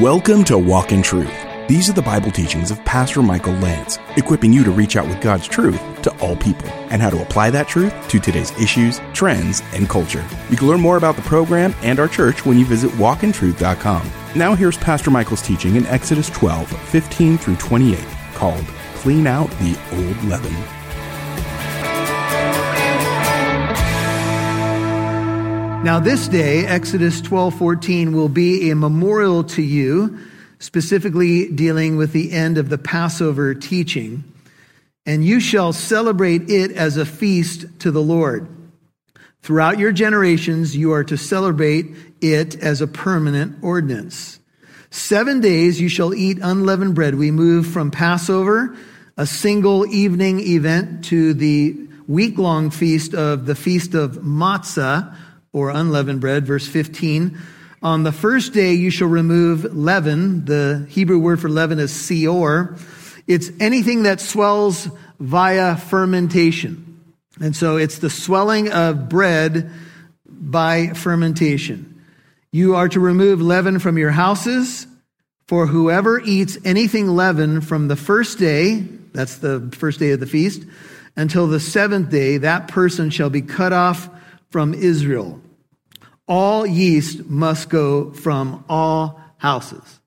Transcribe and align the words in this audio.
Welcome 0.00 0.42
to 0.46 0.58
Walk 0.58 0.90
in 0.90 1.02
Truth. 1.02 1.32
These 1.68 1.88
are 1.88 1.92
the 1.92 2.02
Bible 2.02 2.32
teachings 2.32 2.72
of 2.72 2.84
Pastor 2.84 3.22
Michael 3.22 3.52
Lance, 3.52 3.96
equipping 4.16 4.52
you 4.52 4.64
to 4.64 4.72
reach 4.72 4.96
out 4.96 5.06
with 5.06 5.20
God's 5.20 5.46
truth 5.46 5.80
to 6.02 6.10
all 6.18 6.34
people 6.34 6.68
and 6.90 7.00
how 7.00 7.10
to 7.10 7.22
apply 7.22 7.50
that 7.50 7.68
truth 7.68 7.94
to 8.08 8.18
today's 8.18 8.50
issues, 8.58 9.00
trends, 9.12 9.62
and 9.72 9.88
culture. 9.88 10.26
You 10.50 10.56
can 10.56 10.66
learn 10.66 10.80
more 10.80 10.96
about 10.96 11.14
the 11.14 11.22
program 11.22 11.76
and 11.82 12.00
our 12.00 12.08
church 12.08 12.44
when 12.44 12.58
you 12.58 12.64
visit 12.64 12.90
walkintruth.com. 12.92 14.10
Now 14.34 14.56
here's 14.56 14.76
Pastor 14.76 15.12
Michael's 15.12 15.42
teaching 15.42 15.76
in 15.76 15.86
Exodus 15.86 16.28
12, 16.30 16.68
15 16.88 17.38
through 17.38 17.56
28, 17.56 17.96
called 18.34 18.64
Clean 18.96 19.28
Out 19.28 19.48
the 19.60 19.78
Old 19.92 20.16
Leaven. 20.24 20.83
Now, 25.84 26.00
this 26.00 26.28
day, 26.28 26.64
Exodus 26.64 27.20
12 27.20 27.56
14, 27.58 28.16
will 28.16 28.30
be 28.30 28.70
a 28.70 28.74
memorial 28.74 29.44
to 29.44 29.60
you, 29.60 30.18
specifically 30.58 31.48
dealing 31.48 31.98
with 31.98 32.14
the 32.14 32.32
end 32.32 32.56
of 32.56 32.70
the 32.70 32.78
Passover 32.78 33.54
teaching. 33.54 34.24
And 35.04 35.22
you 35.22 35.40
shall 35.40 35.74
celebrate 35.74 36.48
it 36.48 36.70
as 36.72 36.96
a 36.96 37.04
feast 37.04 37.66
to 37.80 37.90
the 37.90 38.00
Lord. 38.00 38.48
Throughout 39.42 39.78
your 39.78 39.92
generations, 39.92 40.74
you 40.74 40.90
are 40.92 41.04
to 41.04 41.18
celebrate 41.18 41.94
it 42.22 42.56
as 42.62 42.80
a 42.80 42.86
permanent 42.86 43.62
ordinance. 43.62 44.40
Seven 44.88 45.42
days 45.42 45.82
you 45.82 45.90
shall 45.90 46.14
eat 46.14 46.38
unleavened 46.40 46.94
bread. 46.94 47.14
We 47.16 47.30
move 47.30 47.66
from 47.66 47.90
Passover, 47.90 48.74
a 49.18 49.26
single 49.26 49.84
evening 49.84 50.40
event, 50.40 51.04
to 51.06 51.34
the 51.34 51.76
week 52.08 52.38
long 52.38 52.70
feast 52.70 53.12
of 53.12 53.44
the 53.44 53.54
Feast 53.54 53.92
of 53.92 54.12
Matzah 54.22 55.14
or 55.54 55.70
unleavened 55.70 56.20
bread, 56.20 56.44
verse 56.44 56.66
15. 56.68 57.38
On 57.82 58.02
the 58.02 58.12
first 58.12 58.52
day 58.52 58.74
you 58.74 58.90
shall 58.90 59.08
remove 59.08 59.64
leaven. 59.74 60.44
The 60.44 60.86
Hebrew 60.90 61.18
word 61.18 61.40
for 61.40 61.48
leaven 61.48 61.78
is 61.78 61.92
seor. 61.92 62.78
It's 63.26 63.50
anything 63.60 64.02
that 64.02 64.20
swells 64.20 64.88
via 65.18 65.76
fermentation. 65.76 67.00
And 67.40 67.56
so 67.56 67.76
it's 67.76 67.98
the 67.98 68.10
swelling 68.10 68.70
of 68.70 69.08
bread 69.08 69.70
by 70.26 70.88
fermentation. 70.88 72.02
You 72.52 72.76
are 72.76 72.88
to 72.88 73.00
remove 73.00 73.40
leaven 73.40 73.78
from 73.78 73.96
your 73.96 74.10
houses, 74.10 74.86
for 75.46 75.66
whoever 75.66 76.20
eats 76.20 76.56
anything 76.64 77.08
leavened 77.08 77.66
from 77.66 77.88
the 77.88 77.96
first 77.96 78.38
day, 78.38 78.80
that's 79.12 79.38
the 79.38 79.70
first 79.72 79.98
day 79.98 80.12
of 80.12 80.20
the 80.20 80.26
feast, 80.26 80.64
until 81.16 81.46
the 81.46 81.60
seventh 81.60 82.10
day, 82.10 82.38
that 82.38 82.68
person 82.68 83.10
shall 83.10 83.30
be 83.30 83.42
cut 83.42 83.72
off 83.72 84.08
from 84.50 84.72
Israel. 84.72 85.40
All 86.26 86.66
yeast 86.66 87.26
must 87.26 87.68
go 87.68 88.12
from 88.12 88.64
all 88.68 89.20
houses. 89.36 90.00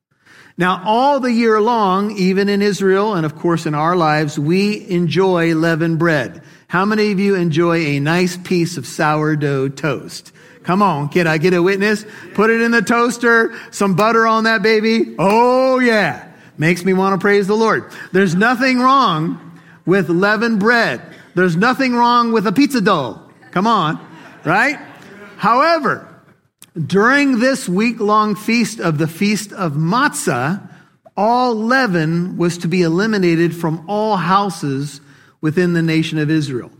Now, 0.57 0.81
all 0.83 1.19
the 1.19 1.31
year 1.31 1.61
long, 1.61 2.17
even 2.17 2.49
in 2.49 2.63
Israel 2.63 3.13
and 3.13 3.25
of 3.25 3.35
course 3.35 3.67
in 3.67 3.75
our 3.75 3.95
lives, 3.95 4.39
we 4.39 4.89
enjoy 4.89 5.53
leavened 5.53 5.99
bread. 5.99 6.41
How 6.67 6.83
many 6.83 7.11
of 7.11 7.19
you 7.19 7.35
enjoy 7.35 7.77
a 7.77 7.99
nice 7.99 8.35
piece 8.37 8.77
of 8.77 8.87
sourdough 8.87 9.69
toast? 9.69 10.31
Come 10.63 10.81
on, 10.81 11.09
can 11.09 11.27
I 11.27 11.37
get 11.37 11.53
a 11.53 11.61
witness? 11.61 12.05
Put 12.33 12.49
it 12.49 12.61
in 12.61 12.71
the 12.71 12.81
toaster, 12.81 13.55
some 13.71 13.95
butter 13.95 14.25
on 14.25 14.45
that 14.45 14.63
baby. 14.63 15.15
Oh 15.19 15.79
yeah. 15.79 16.27
Makes 16.57 16.83
me 16.83 16.93
want 16.93 17.13
to 17.13 17.23
praise 17.23 17.45
the 17.45 17.55
Lord. 17.55 17.91
There's 18.11 18.33
nothing 18.33 18.79
wrong 18.79 19.59
with 19.85 20.09
leavened 20.09 20.59
bread. 20.59 21.01
There's 21.35 21.55
nothing 21.55 21.93
wrong 21.93 22.31
with 22.31 22.47
a 22.47 22.51
pizza 22.51 22.81
dough. 22.81 23.21
Come 23.51 23.67
on, 23.67 24.03
right? 24.43 24.79
However, 25.37 26.07
during 26.85 27.39
this 27.39 27.69
week 27.69 27.99
long 27.99 28.35
feast 28.35 28.79
of 28.79 28.97
the 28.97 29.07
Feast 29.07 29.51
of 29.53 29.73
Matzah, 29.73 30.67
all 31.15 31.55
leaven 31.55 32.37
was 32.37 32.57
to 32.59 32.67
be 32.67 32.81
eliminated 32.81 33.55
from 33.55 33.85
all 33.87 34.17
houses 34.17 34.99
within 35.39 35.73
the 35.73 35.81
nation 35.81 36.17
of 36.17 36.29
Israel. 36.29 36.71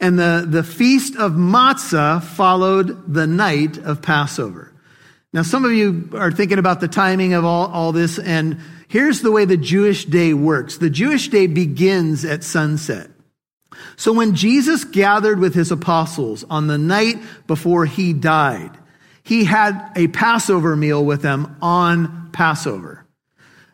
And 0.00 0.18
the, 0.18 0.46
the 0.48 0.62
Feast 0.62 1.16
of 1.16 1.32
Matzah 1.32 2.22
followed 2.22 3.12
the 3.12 3.26
night 3.26 3.78
of 3.78 4.02
Passover. 4.02 4.72
Now, 5.32 5.42
some 5.42 5.64
of 5.64 5.72
you 5.72 6.10
are 6.14 6.30
thinking 6.30 6.58
about 6.58 6.80
the 6.80 6.88
timing 6.88 7.34
of 7.34 7.44
all, 7.44 7.66
all 7.72 7.92
this, 7.92 8.18
and 8.18 8.60
here's 8.88 9.20
the 9.20 9.32
way 9.32 9.44
the 9.44 9.56
Jewish 9.56 10.04
day 10.04 10.32
works. 10.32 10.78
The 10.78 10.90
Jewish 10.90 11.28
day 11.28 11.46
begins 11.46 12.24
at 12.24 12.44
sunset. 12.44 13.10
So 13.96 14.12
when 14.12 14.34
Jesus 14.34 14.84
gathered 14.84 15.38
with 15.38 15.54
his 15.54 15.70
apostles 15.70 16.44
on 16.44 16.66
the 16.66 16.78
night 16.78 17.16
before 17.46 17.86
he 17.86 18.12
died, 18.12 18.70
he 19.22 19.44
had 19.44 19.92
a 19.96 20.06
Passover 20.08 20.76
meal 20.76 21.04
with 21.04 21.22
them 21.22 21.56
on 21.60 22.30
Passover. 22.32 23.04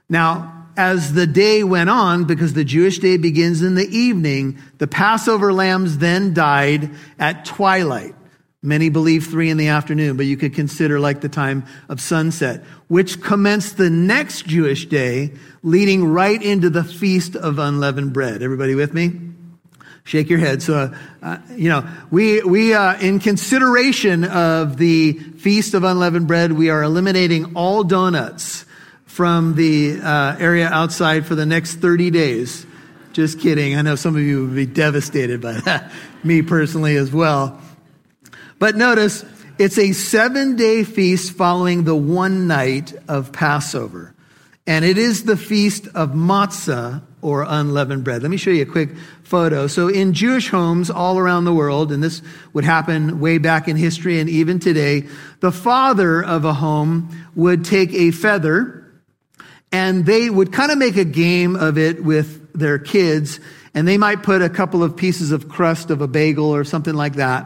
Now, 0.09 0.67
as 0.77 1.13
the 1.13 1.27
day 1.27 1.65
went 1.65 1.91
on, 1.91 2.25
because 2.25 2.55
the 2.55 2.65
Jewish 2.65 2.99
day 2.99 3.17
begins 3.17 3.61
in 3.63 3.75
the 3.75 3.87
evening, 3.87 4.59
the 4.79 4.87
Passover 4.87 5.53
lambs 5.53 5.99
then 5.99 6.33
died 6.33 6.91
at 7.19 7.45
twilight. 7.45 8.15
Many 8.63 8.91
believe 8.91 9.27
three 9.27 9.51
in 9.51 9.57
the 9.57 9.69
afternoon, 9.69 10.17
but 10.17 10.27
you 10.27 10.37
could 10.37 10.55
consider 10.55 11.01
like 11.01 11.21
the 11.21 11.29
time 11.29 11.65
of 11.89 12.01
sunset, 12.01 12.63
which 12.87 13.21
commenced 13.21 13.77
the 13.77 13.91
next 13.91 14.47
Jewish 14.47 14.87
day, 14.87 15.33
leading 15.65 16.05
right 16.05 16.41
into 16.41 16.71
the 16.71 16.85
feast 16.85 17.35
of 17.35 17.59
unleavened 17.59 18.13
bread. 18.13 18.41
Everybody 18.41 18.77
with 18.77 18.95
me? 18.95 19.32
Shake 20.05 20.29
your 20.29 20.41
head. 20.41 20.63
So, 20.63 20.75
uh, 20.75 20.97
uh, 21.23 21.39
you 21.55 21.69
know, 21.69 21.89
we, 22.11 22.43
we, 22.43 22.75
uh, 22.75 22.99
in 22.99 23.21
consideration 23.21 24.25
of 24.25 24.77
the 24.77 25.13
Feast 25.13 25.75
of 25.75 25.85
Unleavened 25.85 26.27
Bread, 26.27 26.53
we 26.53 26.71
are 26.71 26.83
eliminating 26.83 27.55
all 27.55 27.85
donuts 27.85 28.67
from 29.07 29.55
the 29.55 30.01
uh, 30.01 30.37
area 30.39 30.69
outside 30.69 31.27
for 31.27 31.35
the 31.35 31.47
next 31.47 31.77
30 31.77 32.11
days. 32.11 32.67
Just 33.13 33.41
kidding. 33.41 33.77
I 33.77 33.83
know 33.83 33.95
some 33.95 34.17
of 34.17 34.23
you 34.23 34.47
would 34.47 34.57
be 34.57 34.67
devastated 34.67 35.41
by 35.41 35.53
that. 35.53 35.93
Me 36.25 36.43
personally 36.43 36.97
as 36.97 37.13
well. 37.13 37.61
But 38.59 38.77
notice, 38.77 39.25
it's 39.59 39.79
a 39.79 39.93
seven 39.93 40.57
day 40.57 40.83
feast 40.83 41.33
following 41.35 41.85
the 41.85 41.95
one 41.95 42.47
night 42.47 42.95
of 43.09 43.33
Passover. 43.33 44.15
And 44.73 44.87
it 44.87 44.97
is 44.97 45.25
the 45.25 45.37
feast 45.37 45.87
of 45.89 46.13
matzah 46.13 47.03
or 47.21 47.45
unleavened 47.47 48.05
bread. 48.05 48.23
Let 48.23 48.31
me 48.31 48.39
show 48.39 48.49
you 48.51 48.63
a 48.63 48.65
quick 48.65 48.97
photo. 49.23 49.67
So 49.67 49.89
in 49.89 50.15
Jewish 50.15 50.49
homes 50.49 50.89
all 50.89 51.19
around 51.19 51.45
the 51.45 51.53
world, 51.53 51.93
and 51.93 52.03
this 52.03 52.23
would 52.55 52.65
happen 52.65 53.21
way 53.21 53.37
back 53.37 53.69
in 53.69 53.77
history 53.77 54.19
and 54.19 54.31
even 54.31 54.61
today, 54.61 55.07
the 55.41 55.53
father 55.53 56.25
of 56.25 56.47
a 56.47 56.55
home 56.55 57.15
would 57.35 57.67
take 57.67 57.93
a 57.93 58.13
feather 58.13 58.91
and 59.73 60.07
they 60.07 60.31
would 60.31 60.55
kind 60.55 60.73
of 60.73 60.79
make 60.79 60.97
a 60.97 61.05
game 61.05 61.55
of 61.55 61.77
it 61.77 62.03
with 62.03 62.51
their 62.55 62.79
kids 62.79 63.41
and 63.75 63.87
they 63.87 63.99
might 63.99 64.23
put 64.23 64.41
a 64.41 64.49
couple 64.49 64.83
of 64.83 64.97
pieces 64.97 65.33
of 65.33 65.51
crust 65.51 65.91
of 65.91 66.01
a 66.01 66.09
bagel 66.09 66.47
or 66.47 66.65
something 66.65 66.95
like 66.95 67.17
that. 67.17 67.45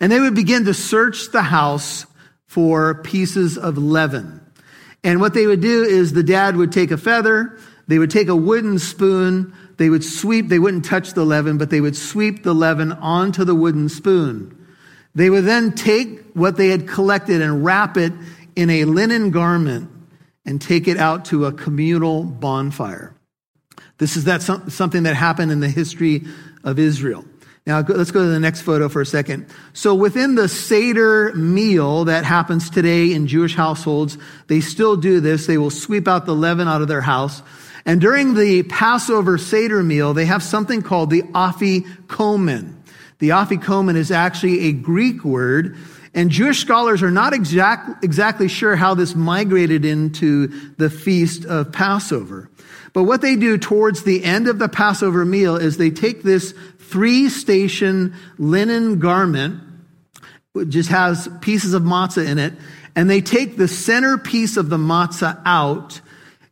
And 0.00 0.10
they 0.10 0.20
would 0.20 0.34
begin 0.34 0.64
to 0.64 0.72
search 0.72 1.32
the 1.32 1.42
house 1.42 2.06
for 2.46 3.02
pieces 3.02 3.58
of 3.58 3.76
leaven. 3.76 4.39
And 5.02 5.20
what 5.20 5.34
they 5.34 5.46
would 5.46 5.60
do 5.60 5.82
is 5.82 6.12
the 6.12 6.22
dad 6.22 6.56
would 6.56 6.72
take 6.72 6.90
a 6.90 6.98
feather, 6.98 7.58
they 7.86 7.98
would 7.98 8.10
take 8.10 8.28
a 8.28 8.36
wooden 8.36 8.78
spoon, 8.78 9.54
they 9.78 9.88
would 9.88 10.04
sweep, 10.04 10.48
they 10.48 10.58
wouldn't 10.58 10.84
touch 10.84 11.14
the 11.14 11.24
leaven, 11.24 11.58
but 11.58 11.70
they 11.70 11.80
would 11.80 11.96
sweep 11.96 12.42
the 12.42 12.54
leaven 12.54 12.92
onto 12.92 13.44
the 13.44 13.54
wooden 13.54 13.88
spoon. 13.88 14.56
They 15.14 15.30
would 15.30 15.44
then 15.44 15.72
take 15.72 16.32
what 16.34 16.56
they 16.56 16.68
had 16.68 16.86
collected 16.86 17.40
and 17.40 17.64
wrap 17.64 17.96
it 17.96 18.12
in 18.54 18.70
a 18.70 18.84
linen 18.84 19.30
garment 19.30 19.90
and 20.44 20.60
take 20.60 20.86
it 20.86 20.98
out 20.98 21.24
to 21.26 21.46
a 21.46 21.52
communal 21.52 22.24
bonfire. 22.24 23.14
This 23.98 24.16
is 24.16 24.24
that 24.24 24.42
something 24.42 25.02
that 25.02 25.16
happened 25.16 25.50
in 25.50 25.60
the 25.60 25.68
history 25.68 26.24
of 26.62 26.78
Israel. 26.78 27.24
Now, 27.66 27.80
let's 27.86 28.10
go 28.10 28.24
to 28.24 28.30
the 28.30 28.40
next 28.40 28.62
photo 28.62 28.88
for 28.88 29.02
a 29.02 29.06
second. 29.06 29.46
So, 29.74 29.94
within 29.94 30.34
the 30.34 30.48
Seder 30.48 31.34
meal 31.34 32.06
that 32.06 32.24
happens 32.24 32.70
today 32.70 33.12
in 33.12 33.26
Jewish 33.26 33.54
households, 33.54 34.16
they 34.46 34.60
still 34.60 34.96
do 34.96 35.20
this. 35.20 35.46
They 35.46 35.58
will 35.58 35.70
sweep 35.70 36.08
out 36.08 36.24
the 36.24 36.34
leaven 36.34 36.68
out 36.68 36.80
of 36.82 36.88
their 36.88 37.02
house. 37.02 37.42
And 37.84 38.00
during 38.00 38.34
the 38.34 38.62
Passover 38.64 39.38
Seder 39.38 39.82
meal, 39.82 40.14
they 40.14 40.26
have 40.26 40.42
something 40.42 40.82
called 40.82 41.10
the 41.10 41.22
afikomen. 41.22 42.74
The 43.18 43.30
afikomen 43.30 43.96
is 43.96 44.10
actually 44.10 44.68
a 44.68 44.72
Greek 44.72 45.24
word, 45.24 45.76
and 46.14 46.30
Jewish 46.30 46.58
scholars 46.58 47.02
are 47.02 47.10
not 47.10 47.34
exact, 47.34 48.02
exactly 48.02 48.48
sure 48.48 48.74
how 48.74 48.94
this 48.94 49.14
migrated 49.14 49.84
into 49.84 50.48
the 50.76 50.90
feast 50.90 51.44
of 51.44 51.72
Passover. 51.72 52.50
But 52.92 53.04
what 53.04 53.20
they 53.20 53.36
do 53.36 53.58
towards 53.58 54.02
the 54.02 54.24
end 54.24 54.48
of 54.48 54.58
the 54.58 54.68
Passover 54.68 55.24
meal 55.24 55.56
is 55.56 55.76
they 55.76 55.90
take 55.90 56.22
this 56.22 56.54
three 56.90 57.28
station 57.28 58.14
linen 58.38 58.98
garment, 58.98 59.60
which 60.52 60.68
just 60.68 60.90
has 60.90 61.28
pieces 61.40 61.74
of 61.74 61.82
matzah 61.82 62.26
in 62.26 62.38
it, 62.38 62.54
and 62.96 63.08
they 63.08 63.20
take 63.20 63.56
the 63.56 63.68
center 63.68 64.18
piece 64.18 64.56
of 64.56 64.68
the 64.68 64.76
matzah 64.76 65.40
out 65.44 66.00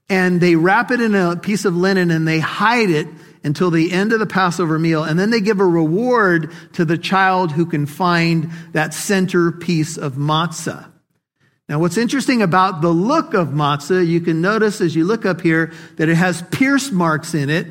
and 0.08 0.40
they 0.40 0.56
wrap 0.56 0.90
it 0.90 1.00
in 1.00 1.14
a 1.14 1.36
piece 1.36 1.64
of 1.64 1.76
linen 1.76 2.10
and 2.10 2.26
they 2.26 2.38
hide 2.40 2.90
it 2.90 3.06
until 3.44 3.70
the 3.70 3.92
end 3.92 4.12
of 4.12 4.18
the 4.18 4.26
Passover 4.26 4.78
meal. 4.78 5.04
And 5.04 5.18
then 5.18 5.30
they 5.30 5.40
give 5.40 5.60
a 5.60 5.66
reward 5.66 6.52
to 6.74 6.84
the 6.84 6.98
child 6.98 7.52
who 7.52 7.66
can 7.66 7.86
find 7.86 8.50
that 8.72 8.94
center 8.94 9.52
piece 9.52 9.96
of 9.96 10.14
matzah. 10.14 10.90
Now, 11.68 11.78
what's 11.78 11.98
interesting 11.98 12.40
about 12.40 12.80
the 12.80 12.88
look 12.88 13.34
of 13.34 13.48
matzah, 13.48 14.06
you 14.06 14.22
can 14.22 14.40
notice 14.40 14.80
as 14.80 14.96
you 14.96 15.04
look 15.04 15.26
up 15.26 15.42
here 15.42 15.72
that 15.96 16.08
it 16.08 16.14
has 16.14 16.40
pierce 16.50 16.90
marks 16.90 17.34
in 17.34 17.50
it 17.50 17.66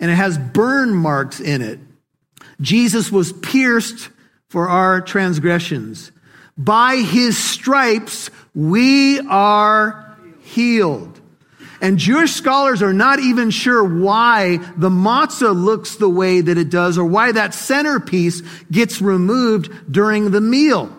and 0.00 0.10
it 0.10 0.14
has 0.14 0.36
burn 0.36 0.92
marks 0.92 1.38
in 1.38 1.62
it. 1.62 1.78
Jesus 2.60 3.10
was 3.12 3.32
pierced 3.32 4.10
for 4.48 4.68
our 4.68 5.00
transgressions. 5.00 6.12
By 6.56 6.96
his 6.96 7.36
stripes, 7.36 8.30
we 8.54 9.20
are 9.20 10.16
healed. 10.40 11.20
And 11.80 11.98
Jewish 11.98 12.32
scholars 12.32 12.82
are 12.82 12.94
not 12.94 13.18
even 13.18 13.50
sure 13.50 13.84
why 13.84 14.56
the 14.76 14.88
matzah 14.88 15.54
looks 15.54 15.96
the 15.96 16.08
way 16.08 16.40
that 16.40 16.56
it 16.56 16.70
does 16.70 16.96
or 16.96 17.04
why 17.04 17.32
that 17.32 17.52
centerpiece 17.52 18.40
gets 18.70 19.02
removed 19.02 19.92
during 19.92 20.30
the 20.30 20.40
meal. 20.40 20.90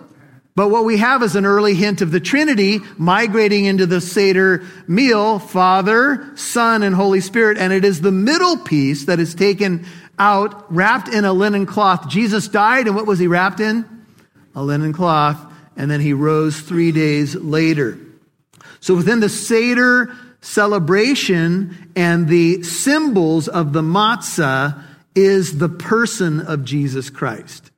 But 0.55 0.69
what 0.69 0.85
we 0.85 0.97
have 0.97 1.21
is 1.21 1.35
an 1.35 1.45
early 1.45 1.75
hint 1.75 2.01
of 2.01 2.11
the 2.11 2.19
Trinity 2.19 2.79
migrating 2.97 3.65
into 3.65 3.85
the 3.85 4.01
Seder 4.01 4.63
meal, 4.87 5.37
Father, 5.37 6.31
Son, 6.35 6.81
and 6.81 6.95
Holy 6.95 7.21
Spirit. 7.21 7.59
And 7.59 7.71
it 7.71 7.85
is 7.85 8.01
the 8.01 8.11
middle 8.11 8.57
piece 8.57 9.05
that 9.05 9.19
is 9.19 9.35
taken 9.35 9.85
out, 10.19 10.73
wrapped 10.73 11.07
in 11.07 11.25
a 11.25 11.33
linen 11.33 11.65
cloth. 11.65 12.07
Jesus 12.09 12.47
died, 12.47 12.87
and 12.87 12.95
what 12.95 13.05
was 13.05 13.19
he 13.19 13.27
wrapped 13.27 13.59
in? 13.59 13.85
A 14.55 14.63
linen 14.63 14.93
cloth. 14.93 15.39
And 15.75 15.91
then 15.91 16.01
he 16.01 16.13
rose 16.13 16.59
three 16.59 16.91
days 16.91 17.35
later. 17.35 17.99
So 18.79 18.95
within 18.95 19.19
the 19.19 19.29
Seder 19.29 20.15
celebration 20.41 21.91
and 21.95 22.27
the 22.27 22.63
symbols 22.63 23.47
of 23.47 23.73
the 23.73 23.81
matzah 23.81 24.83
is 25.15 25.57
the 25.57 25.69
person 25.69 26.41
of 26.41 26.63
Jesus 26.63 27.09
Christ. 27.09 27.71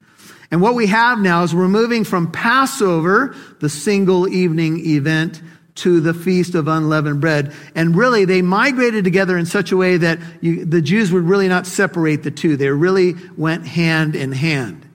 And 0.52 0.62
what 0.62 0.76
we 0.76 0.88
have 0.88 1.20
now 1.20 1.44
is 1.44 1.54
we're 1.54 1.68
moving 1.68 2.04
from 2.04 2.32
Passover, 2.32 3.36
the 3.60 3.70
single 3.70 4.28
evening 4.28 4.86
event, 4.86 5.42
to 5.80 6.00
the 6.00 6.14
Feast 6.14 6.56
of 6.56 6.68
Unleavened 6.68 7.22
Bread. 7.22 7.54
And 7.76 7.96
really, 7.96 8.26
they 8.26 8.42
migrated 8.42 9.04
together 9.04 9.38
in 9.38 9.46
such 9.46 9.72
a 9.72 9.78
way 9.78 9.98
that 9.98 10.20
you, 10.42 10.66
the 10.66 10.82
Jews 10.82 11.12
would 11.12 11.24
really 11.24 11.48
not 11.48 11.68
separate 11.68 12.24
the 12.24 12.32
two. 12.32 12.58
They 12.58 12.70
really 12.70 13.16
went 13.38 13.68
hand 13.68 14.16
in 14.16 14.32
hand. 14.32 14.86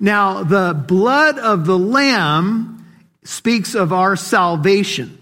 Now, 0.00 0.44
the 0.44 0.74
blood 0.74 1.38
of 1.38 1.66
the 1.66 1.78
Lamb 1.78 2.86
speaks 3.24 3.74
of 3.74 3.92
our 3.92 4.16
salvation. 4.16 5.14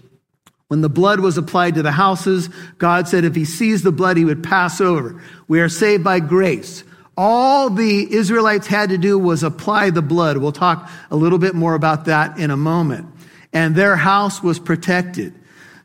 When 0.67 0.81
the 0.81 0.89
blood 0.89 1.19
was 1.19 1.37
applied 1.37 1.75
to 1.75 1.81
the 1.81 1.91
houses, 1.91 2.49
God 2.77 3.07
said 3.07 3.23
if 3.23 3.35
he 3.35 3.45
sees 3.45 3.83
the 3.83 3.91
blood, 3.91 4.17
he 4.17 4.25
would 4.25 4.43
pass 4.43 4.81
over. 4.81 5.21
We 5.47 5.61
are 5.61 5.69
saved 5.69 6.03
by 6.03 6.19
grace. 6.19 6.83
All 7.15 7.69
the 7.69 8.13
Israelites 8.13 8.67
had 8.67 8.89
to 8.89 8.97
do 8.97 9.17
was 9.17 9.41
apply 9.43 9.89
the 9.89 10.01
blood. 10.01 10.37
We'll 10.37 10.51
talk 10.51 10.89
a 11.09 11.15
little 11.15 11.39
bit 11.39 11.55
more 11.55 11.73
about 11.73 12.05
that 12.05 12.37
in 12.37 12.51
a 12.51 12.57
moment. 12.57 13.07
And 13.53 13.75
their 13.75 13.95
house 13.95 14.43
was 14.43 14.59
protected. 14.59 15.33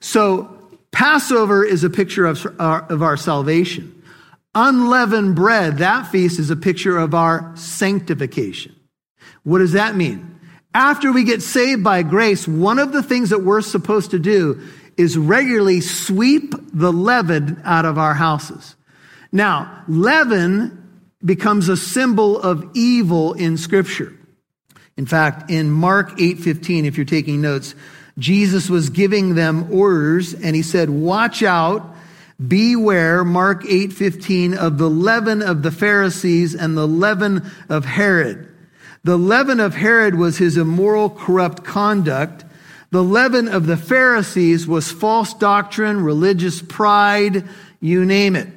So 0.01 0.59
Passover 0.93 1.65
is 1.65 1.85
a 1.85 1.91
picture 1.91 2.27
of 2.27 2.47
our, 2.59 2.83
of 2.83 3.03
our 3.03 3.17
salvation. 3.17 4.03
Unleavened 4.55 5.35
bread, 5.35 5.79
that 5.79 6.09
feast 6.09 6.39
is 6.39 6.51
a 6.51 6.57
picture 6.57 6.99
of 6.99 7.15
our 7.15 7.53
sanctification. 7.57 8.77
What 9.45 9.59
does 9.59 9.73
that 9.73 9.97
mean? 9.97 10.39
After 10.75 11.13
we 11.13 11.25
get 11.25 11.43
saved 11.43 11.83
by 11.83 12.03
grace, 12.03 12.47
one 12.47 12.79
of 12.79 12.93
the 12.93 13.03
things 13.03 13.31
that 13.31 13.43
we're 13.43 13.63
supposed 13.63 14.11
to 14.11 14.19
do 14.19 14.61
is 14.97 15.17
regularly 15.17 15.81
sweep 15.81 16.55
the 16.73 16.93
leaven 16.93 17.61
out 17.65 17.87
of 17.87 17.99
our 17.99 18.15
houses. 18.15 18.77
Now, 19.33 19.85
leaven 19.89 20.79
becomes 21.25 21.69
a 21.69 21.77
symbol 21.77 22.39
of 22.39 22.71
evil 22.75 23.33
in 23.33 23.57
scripture. 23.57 24.15
In 24.97 25.07
fact, 25.07 25.51
in 25.51 25.71
Mark 25.71 26.19
8:15 26.19 26.85
if 26.85 26.97
you're 26.97 27.05
taking 27.05 27.41
notes, 27.41 27.75
Jesus 28.19 28.69
was 28.69 28.91
giving 28.91 29.35
them 29.35 29.67
orders 29.71 30.35
and 30.35 30.55
he 30.55 30.63
said, 30.63 30.91
"Watch 30.91 31.43
out, 31.43 31.97
beware 32.47 33.25
Mark 33.25 33.65
8:15 33.67 34.55
of 34.55 34.79
the 34.79 34.91
leaven 34.91 35.41
of 35.41 35.63
the 35.63 35.71
Pharisees 35.71 36.55
and 36.55 36.77
the 36.77 36.87
leaven 36.87 37.43
of 37.69 37.85
Herod." 37.85 38.49
The 39.05 39.19
leaven 39.19 39.59
of 39.59 39.75
Herod 39.75 40.15
was 40.15 40.39
his 40.39 40.57
immoral, 40.57 41.11
corrupt 41.11 41.65
conduct. 41.65 42.45
The 42.91 43.03
leaven 43.03 43.49
of 43.49 43.67
the 43.67 43.77
Pharisees 43.77 44.67
was 44.67 44.93
false 44.93 45.35
doctrine, 45.35 46.03
religious 46.03 46.61
pride, 46.61 47.45
you 47.81 48.05
name 48.05 48.37
it. 48.37 48.49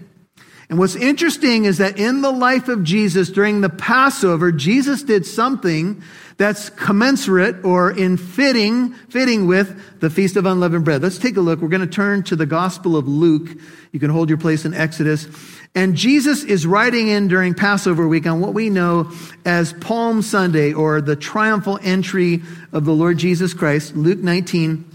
And 0.69 0.79
what's 0.79 0.95
interesting 0.95 1.65
is 1.65 1.77
that 1.77 2.00
in 2.00 2.21
the 2.21 2.31
life 2.31 2.67
of 2.69 2.83
Jesus 2.83 3.29
during 3.29 3.62
the 3.62 3.69
Passover, 3.69 4.51
Jesus 4.51 5.03
did 5.03 5.25
something 5.25 6.01
that's 6.38 6.69
commensurate 6.69 7.63
or 7.63 7.91
in 7.91 8.17
fitting, 8.17 8.94
fitting 9.09 9.47
with 9.47 10.00
the 10.01 10.09
Feast 10.09 10.35
of 10.35 10.45
Unleavened 10.45 10.83
Bread. 10.83 11.01
Let's 11.01 11.19
take 11.19 11.38
a 11.38 11.41
look. 11.41 11.62
We're 11.62 11.69
going 11.69 11.81
to 11.81 11.88
turn 11.88 12.23
to 12.23 12.35
the 12.35 12.45
Gospel 12.47 12.97
of 12.97 13.07
Luke. 13.07 13.50
You 13.91 14.00
can 14.00 14.09
hold 14.09 14.27
your 14.27 14.38
place 14.38 14.65
in 14.65 14.73
Exodus. 14.73 15.27
And 15.75 15.95
Jesus 15.95 16.44
is 16.44 16.65
riding 16.65 17.09
in 17.09 17.27
during 17.27 17.53
Passover 17.53 18.07
week 18.07 18.25
on 18.25 18.41
what 18.41 18.53
we 18.53 18.69
know 18.69 19.12
as 19.45 19.71
Palm 19.73 20.21
Sunday 20.21 20.73
or 20.73 21.00
the 21.00 21.15
triumphal 21.15 21.79
entry 21.81 22.41
of 22.73 22.85
the 22.85 22.94
Lord 22.94 23.17
Jesus 23.17 23.53
Christ, 23.53 23.95
Luke 23.95 24.19
19, 24.19 24.94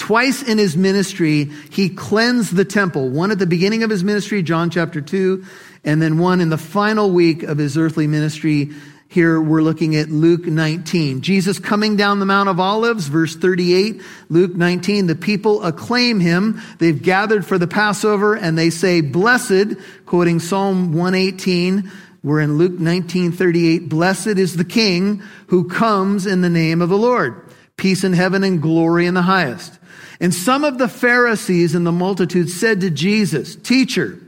Twice 0.00 0.42
in 0.42 0.56
his 0.56 0.78
ministry, 0.78 1.50
he 1.70 1.90
cleansed 1.90 2.56
the 2.56 2.64
temple. 2.64 3.10
One 3.10 3.30
at 3.30 3.38
the 3.38 3.46
beginning 3.46 3.82
of 3.82 3.90
his 3.90 4.02
ministry, 4.02 4.42
John 4.42 4.70
chapter 4.70 5.02
2, 5.02 5.44
and 5.84 6.00
then 6.00 6.16
one 6.16 6.40
in 6.40 6.48
the 6.48 6.56
final 6.56 7.10
week 7.10 7.42
of 7.42 7.58
his 7.58 7.76
earthly 7.76 8.06
ministry. 8.06 8.70
Here 9.08 9.38
we're 9.38 9.60
looking 9.60 9.96
at 9.96 10.08
Luke 10.08 10.46
19. 10.46 11.20
Jesus 11.20 11.58
coming 11.58 11.96
down 11.96 12.18
the 12.18 12.24
Mount 12.24 12.48
of 12.48 12.58
Olives, 12.58 13.08
verse 13.08 13.36
38, 13.36 14.00
Luke 14.30 14.54
19. 14.54 15.06
The 15.06 15.14
people 15.14 15.62
acclaim 15.62 16.18
him. 16.18 16.62
They've 16.78 17.00
gathered 17.00 17.44
for 17.44 17.58
the 17.58 17.68
Passover 17.68 18.34
and 18.34 18.56
they 18.56 18.70
say, 18.70 19.02
blessed, 19.02 19.76
quoting 20.06 20.40
Psalm 20.40 20.94
118. 20.94 21.92
We're 22.22 22.40
in 22.40 22.56
Luke 22.56 22.80
19, 22.80 23.32
38. 23.32 23.90
Blessed 23.90 24.28
is 24.28 24.56
the 24.56 24.64
King 24.64 25.22
who 25.48 25.68
comes 25.68 26.24
in 26.24 26.40
the 26.40 26.48
name 26.48 26.80
of 26.80 26.88
the 26.88 26.96
Lord. 26.96 27.46
Peace 27.76 28.02
in 28.02 28.14
heaven 28.14 28.42
and 28.44 28.62
glory 28.62 29.04
in 29.04 29.12
the 29.12 29.22
highest. 29.22 29.78
And 30.20 30.34
some 30.34 30.64
of 30.64 30.76
the 30.76 30.88
Pharisees 30.88 31.74
and 31.74 31.86
the 31.86 31.92
multitude 31.92 32.50
said 32.50 32.82
to 32.82 32.90
Jesus, 32.90 33.56
Teacher, 33.56 34.18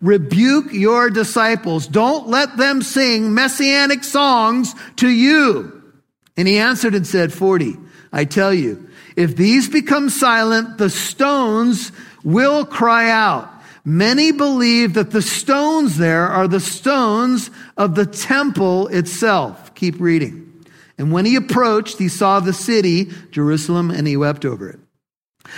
rebuke 0.00 0.72
your 0.72 1.10
disciples. 1.10 1.86
Don't 1.86 2.28
let 2.28 2.56
them 2.56 2.82
sing 2.82 3.34
messianic 3.34 4.02
songs 4.02 4.74
to 4.96 5.08
you. 5.08 5.82
And 6.36 6.48
he 6.48 6.58
answered 6.58 6.94
and 6.94 7.06
said, 7.06 7.32
40, 7.32 7.76
I 8.12 8.24
tell 8.24 8.54
you, 8.54 8.88
if 9.14 9.36
these 9.36 9.68
become 9.68 10.08
silent, 10.08 10.78
the 10.78 10.88
stones 10.88 11.92
will 12.24 12.64
cry 12.64 13.10
out. 13.10 13.50
Many 13.84 14.32
believe 14.32 14.94
that 14.94 15.10
the 15.10 15.22
stones 15.22 15.98
there 15.98 16.26
are 16.28 16.48
the 16.48 16.60
stones 16.60 17.50
of 17.76 17.94
the 17.94 18.06
temple 18.06 18.88
itself. 18.88 19.74
Keep 19.74 20.00
reading. 20.00 20.64
And 20.96 21.10
when 21.12 21.26
he 21.26 21.36
approached, 21.36 21.98
he 21.98 22.08
saw 22.08 22.40
the 22.40 22.52
city, 22.52 23.10
Jerusalem, 23.30 23.90
and 23.90 24.06
he 24.06 24.16
wept 24.16 24.44
over 24.44 24.68
it. 24.70 24.78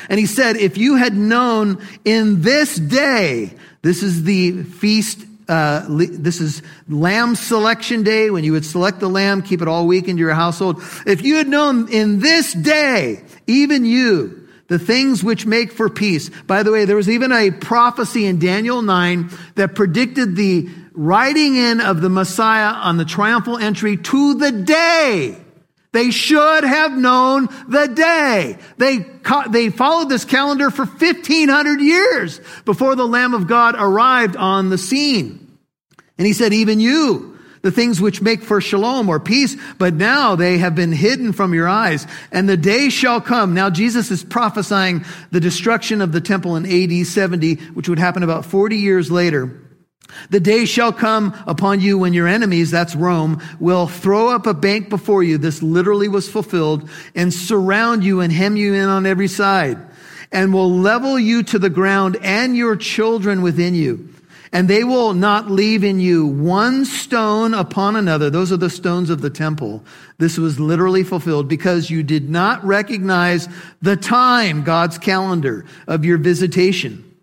And 0.08 0.18
he 0.18 0.26
said, 0.26 0.56
if 0.56 0.76
you 0.78 0.96
had 0.96 1.14
known 1.14 1.84
in 2.04 2.42
this 2.42 2.76
day, 2.76 3.54
this 3.82 4.02
is 4.02 4.24
the 4.24 4.62
feast, 4.62 5.24
uh, 5.48 5.84
this 5.88 6.40
is 6.40 6.62
lamb 6.88 7.34
selection 7.34 8.02
day 8.02 8.30
when 8.30 8.44
you 8.44 8.52
would 8.52 8.64
select 8.64 9.00
the 9.00 9.08
lamb, 9.08 9.42
keep 9.42 9.62
it 9.62 9.68
all 9.68 9.86
week 9.86 10.08
into 10.08 10.20
your 10.20 10.34
household. 10.34 10.82
If 11.06 11.22
you 11.22 11.36
had 11.36 11.48
known 11.48 11.90
in 11.90 12.20
this 12.20 12.52
day, 12.52 13.24
even 13.46 13.84
you, 13.84 14.48
the 14.68 14.78
things 14.78 15.22
which 15.22 15.44
make 15.44 15.72
for 15.72 15.90
peace. 15.90 16.30
By 16.46 16.62
the 16.62 16.72
way, 16.72 16.86
there 16.86 16.96
was 16.96 17.10
even 17.10 17.32
a 17.32 17.50
prophecy 17.50 18.24
in 18.24 18.38
Daniel 18.38 18.80
9 18.80 19.30
that 19.56 19.74
predicted 19.74 20.36
the 20.36 20.68
riding 20.94 21.56
in 21.56 21.80
of 21.80 22.00
the 22.00 22.08
Messiah 22.08 22.72
on 22.72 22.96
the 22.96 23.04
triumphal 23.04 23.58
entry 23.58 23.98
to 23.98 24.34
the 24.34 24.52
day 24.52 25.43
they 25.94 26.10
should 26.10 26.64
have 26.64 26.90
known 26.98 27.48
the 27.68 27.86
day. 27.86 28.58
They, 28.78 29.06
they 29.48 29.70
followed 29.70 30.08
this 30.08 30.24
calendar 30.24 30.72
for 30.72 30.86
1500 30.86 31.80
years 31.80 32.40
before 32.64 32.96
the 32.96 33.06
Lamb 33.06 33.32
of 33.32 33.46
God 33.46 33.76
arrived 33.78 34.34
on 34.34 34.70
the 34.70 34.76
scene. 34.76 35.56
And 36.18 36.26
he 36.26 36.32
said, 36.32 36.52
even 36.52 36.80
you, 36.80 37.38
the 37.62 37.70
things 37.70 38.00
which 38.00 38.20
make 38.20 38.42
for 38.42 38.60
shalom 38.60 39.08
or 39.08 39.20
peace, 39.20 39.56
but 39.78 39.94
now 39.94 40.34
they 40.34 40.58
have 40.58 40.74
been 40.74 40.90
hidden 40.90 41.32
from 41.32 41.54
your 41.54 41.68
eyes. 41.68 42.08
And 42.32 42.48
the 42.48 42.56
day 42.56 42.88
shall 42.88 43.20
come. 43.20 43.54
Now 43.54 43.70
Jesus 43.70 44.10
is 44.10 44.24
prophesying 44.24 45.04
the 45.30 45.38
destruction 45.38 46.02
of 46.02 46.10
the 46.10 46.20
temple 46.20 46.56
in 46.56 46.66
AD 46.66 47.06
70, 47.06 47.54
which 47.74 47.88
would 47.88 48.00
happen 48.00 48.24
about 48.24 48.46
40 48.46 48.78
years 48.78 49.12
later. 49.12 49.63
The 50.30 50.40
day 50.40 50.64
shall 50.64 50.92
come 50.92 51.34
upon 51.46 51.80
you 51.80 51.98
when 51.98 52.12
your 52.12 52.28
enemies, 52.28 52.70
that's 52.70 52.94
Rome, 52.94 53.42
will 53.60 53.86
throw 53.86 54.28
up 54.28 54.46
a 54.46 54.54
bank 54.54 54.88
before 54.88 55.22
you. 55.22 55.38
This 55.38 55.62
literally 55.62 56.08
was 56.08 56.28
fulfilled 56.28 56.88
and 57.14 57.32
surround 57.32 58.04
you 58.04 58.20
and 58.20 58.32
hem 58.32 58.56
you 58.56 58.74
in 58.74 58.88
on 58.88 59.06
every 59.06 59.28
side 59.28 59.78
and 60.32 60.52
will 60.52 60.70
level 60.70 61.18
you 61.18 61.42
to 61.44 61.58
the 61.58 61.70
ground 61.70 62.16
and 62.22 62.56
your 62.56 62.76
children 62.76 63.42
within 63.42 63.74
you. 63.74 64.08
and 64.54 64.68
they 64.68 64.84
will 64.84 65.14
not 65.14 65.50
leave 65.50 65.82
in 65.82 65.98
you 65.98 66.24
one 66.24 66.84
stone 66.84 67.52
upon 67.52 67.96
another. 67.96 68.30
Those 68.30 68.52
are 68.52 68.56
the 68.56 68.70
stones 68.70 69.10
of 69.10 69.20
the 69.20 69.28
temple. 69.28 69.84
This 70.18 70.38
was 70.38 70.60
literally 70.60 71.02
fulfilled 71.02 71.48
because 71.48 71.90
you 71.90 72.04
did 72.04 72.30
not 72.30 72.64
recognize 72.64 73.48
the 73.82 73.96
time, 73.96 74.62
God's 74.62 74.96
calendar 74.96 75.66
of 75.88 76.04
your 76.04 76.18
visitation. 76.18 77.13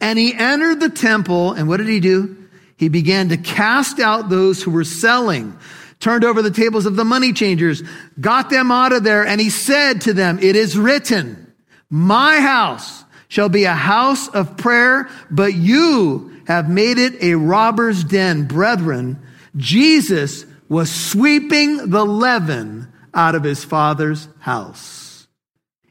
And 0.00 0.18
he 0.18 0.34
entered 0.34 0.80
the 0.80 0.90
temple, 0.90 1.52
and 1.52 1.68
what 1.68 1.78
did 1.78 1.88
he 1.88 2.00
do? 2.00 2.36
He 2.76 2.88
began 2.88 3.30
to 3.30 3.36
cast 3.36 3.98
out 3.98 4.28
those 4.28 4.62
who 4.62 4.70
were 4.70 4.84
selling, 4.84 5.58
turned 6.00 6.24
over 6.24 6.42
the 6.42 6.50
tables 6.50 6.86
of 6.86 6.96
the 6.96 7.04
money 7.04 7.32
changers, 7.32 7.82
got 8.20 8.50
them 8.50 8.70
out 8.70 8.92
of 8.92 9.02
there, 9.02 9.26
and 9.26 9.40
he 9.40 9.50
said 9.50 10.02
to 10.02 10.12
them, 10.12 10.38
It 10.40 10.54
is 10.54 10.78
written, 10.78 11.52
My 11.90 12.40
house 12.40 13.04
shall 13.26 13.48
be 13.48 13.64
a 13.64 13.74
house 13.74 14.28
of 14.28 14.56
prayer, 14.56 15.08
but 15.30 15.54
you 15.54 16.42
have 16.46 16.70
made 16.70 16.98
it 16.98 17.22
a 17.22 17.34
robber's 17.34 18.04
den. 18.04 18.44
Brethren, 18.44 19.20
Jesus 19.56 20.46
was 20.68 20.90
sweeping 20.90 21.90
the 21.90 22.04
leaven 22.04 22.92
out 23.12 23.34
of 23.34 23.42
his 23.42 23.64
father's 23.64 24.28
house. 24.38 25.26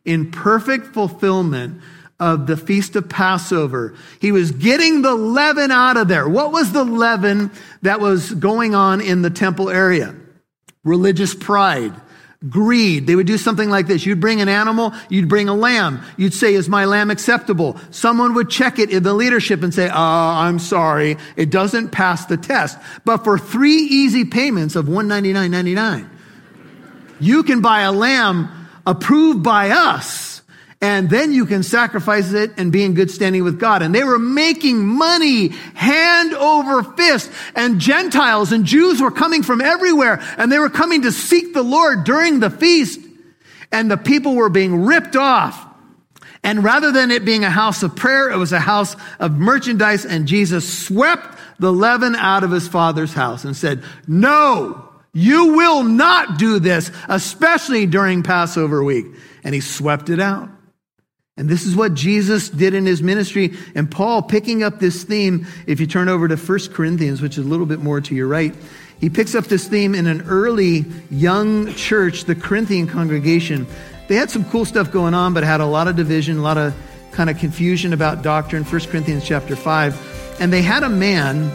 In 0.05 0.31
perfect 0.31 0.93
fulfillment 0.93 1.81
of 2.19 2.47
the 2.47 2.57
Feast 2.57 2.95
of 2.95 3.09
Passover, 3.09 3.95
he 4.19 4.31
was 4.31 4.51
getting 4.51 5.01
the 5.01 5.13
leaven 5.13 5.71
out 5.71 5.97
of 5.97 6.07
there. 6.07 6.27
What 6.27 6.51
was 6.51 6.71
the 6.71 6.83
leaven 6.83 7.51
that 7.83 7.99
was 7.99 8.31
going 8.33 8.73
on 8.73 9.01
in 9.01 9.21
the 9.21 9.29
temple 9.29 9.69
area? 9.69 10.15
Religious 10.83 11.35
pride 11.35 11.93
greed. 12.49 13.07
They 13.07 13.15
would 13.15 13.27
do 13.27 13.37
something 13.37 13.69
like 13.69 13.87
this. 13.87 14.05
You'd 14.05 14.19
bring 14.19 14.41
an 14.41 14.49
animal, 14.49 14.93
you'd 15.09 15.27
bring 15.27 15.49
a 15.49 15.55
lamb. 15.55 16.01
You'd 16.17 16.33
say, 16.33 16.53
is 16.53 16.69
my 16.69 16.85
lamb 16.85 17.09
acceptable? 17.09 17.79
Someone 17.91 18.33
would 18.35 18.49
check 18.49 18.79
it 18.79 18.91
in 18.91 19.03
the 19.03 19.13
leadership 19.13 19.63
and 19.63 19.73
say, 19.73 19.89
oh, 19.89 19.93
I'm 19.93 20.59
sorry. 20.59 21.17
It 21.35 21.49
doesn't 21.49 21.89
pass 21.89 22.25
the 22.25 22.37
test. 22.37 22.77
But 23.05 23.23
for 23.23 23.37
three 23.37 23.75
easy 23.75 24.25
payments 24.25 24.75
of 24.75 24.85
$199.99, 24.85 26.09
you 27.19 27.43
can 27.43 27.61
buy 27.61 27.81
a 27.81 27.91
lamb 27.91 28.49
approved 28.85 29.43
by 29.43 29.71
us 29.71 30.36
and 30.79 31.09
then 31.09 31.33
you 31.33 31.47
can 31.47 31.63
sacrifice 31.63 32.33
it 32.33 32.51
and 32.57 32.71
be 32.71 32.83
in 32.83 32.93
good 32.93 33.09
standing 33.09 33.43
with 33.43 33.59
God. 33.59 33.81
And 33.81 33.95
they 33.95 34.03
were 34.03 34.19
making 34.19 34.85
money 34.85 35.47
hand 35.73 36.33
over 36.33 36.83
fist. 36.83 37.31
And 37.55 37.79
Gentiles 37.79 38.51
and 38.51 38.63
Jews 38.63 39.01
were 39.01 39.09
coming 39.09 39.41
from 39.41 39.59
everywhere 39.59 40.21
and 40.37 40.51
they 40.51 40.59
were 40.59 40.69
coming 40.69 41.01
to 41.01 41.11
seek 41.11 41.53
the 41.53 41.63
Lord 41.63 42.03
during 42.03 42.39
the 42.39 42.51
feast. 42.51 42.99
And 43.71 43.89
the 43.89 43.97
people 43.97 44.35
were 44.35 44.49
being 44.49 44.85
ripped 44.85 45.15
off. 45.15 45.65
And 46.43 46.63
rather 46.63 46.91
than 46.91 47.09
it 47.09 47.25
being 47.25 47.43
a 47.43 47.49
house 47.49 47.81
of 47.81 47.95
prayer, 47.95 48.29
it 48.29 48.37
was 48.37 48.53
a 48.53 48.59
house 48.59 48.95
of 49.19 49.33
merchandise. 49.33 50.05
And 50.05 50.27
Jesus 50.27 50.85
swept 50.85 51.39
the 51.59 51.73
leaven 51.73 52.15
out 52.15 52.43
of 52.43 52.51
his 52.51 52.67
father's 52.67 53.13
house 53.13 53.45
and 53.45 53.57
said, 53.57 53.83
no, 54.07 54.87
you 55.11 55.55
will 55.55 55.81
not 55.81 56.37
do 56.37 56.59
this, 56.59 56.91
especially 57.09 57.87
during 57.87 58.21
Passover 58.21 58.83
week. 58.83 59.07
And 59.43 59.55
he 59.55 59.61
swept 59.61 60.09
it 60.09 60.19
out. 60.19 60.49
And 61.37 61.47
this 61.47 61.65
is 61.65 61.75
what 61.75 61.93
Jesus 61.93 62.49
did 62.49 62.73
in 62.73 62.85
his 62.85 63.03
ministry. 63.03 63.55
And 63.75 63.89
Paul, 63.89 64.23
picking 64.23 64.63
up 64.63 64.79
this 64.79 65.03
theme, 65.03 65.45
if 65.67 65.79
you 65.79 65.85
turn 65.85 66.09
over 66.09 66.27
to 66.27 66.35
1 66.35 66.59
Corinthians, 66.73 67.21
which 67.21 67.37
is 67.37 67.45
a 67.45 67.47
little 67.47 67.67
bit 67.67 67.79
more 67.79 68.01
to 68.01 68.15
your 68.15 68.27
right, 68.27 68.55
he 68.99 69.09
picks 69.09 69.35
up 69.35 69.45
this 69.45 69.67
theme 69.67 69.93
in 69.93 70.07
an 70.07 70.23
early 70.23 70.85
young 71.11 71.73
church, 71.75 72.23
the 72.23 72.33
Corinthian 72.33 72.87
congregation. 72.87 73.67
They 74.07 74.15
had 74.15 74.31
some 74.31 74.45
cool 74.45 74.65
stuff 74.65 74.91
going 74.91 75.13
on, 75.13 75.35
but 75.35 75.43
had 75.43 75.61
a 75.61 75.65
lot 75.65 75.87
of 75.87 75.95
division, 75.95 76.39
a 76.39 76.41
lot 76.41 76.57
of 76.57 76.75
kind 77.11 77.29
of 77.29 77.37
confusion 77.37 77.93
about 77.93 78.23
doctrine. 78.23 78.63
1 78.63 78.81
Corinthians 78.85 79.23
chapter 79.23 79.55
5. 79.55 80.37
And 80.41 80.51
they 80.51 80.63
had 80.63 80.81
a 80.81 80.89
man 80.89 81.51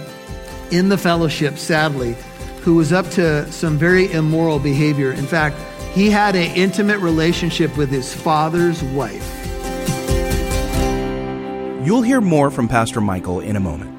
in 0.71 0.89
the 0.89 0.99
fellowship, 0.99 1.59
sadly, 1.59 2.15
who 2.63 2.77
was 2.77 2.93
up 2.93 3.09
to 3.11 3.51
some 3.51 3.79
very 3.79 4.13
immoral 4.13 4.61
behavior. 4.61 5.11
In 5.13 5.27
fact, 5.27 5.57
he 5.93 6.09
had 6.09 6.37
an 6.37 6.55
intimate 6.57 6.99
relationship 7.01 7.77
with 7.77 7.91
his 7.91 8.15
father's 8.15 8.83
wife. 8.85 9.42
You'll 11.83 12.03
hear 12.03 12.21
more 12.21 12.49
from 12.53 12.69
Pastor 12.69 13.01
Michael 13.01 13.41
in 13.41 13.57
a 13.57 13.61
moment. 13.61 13.91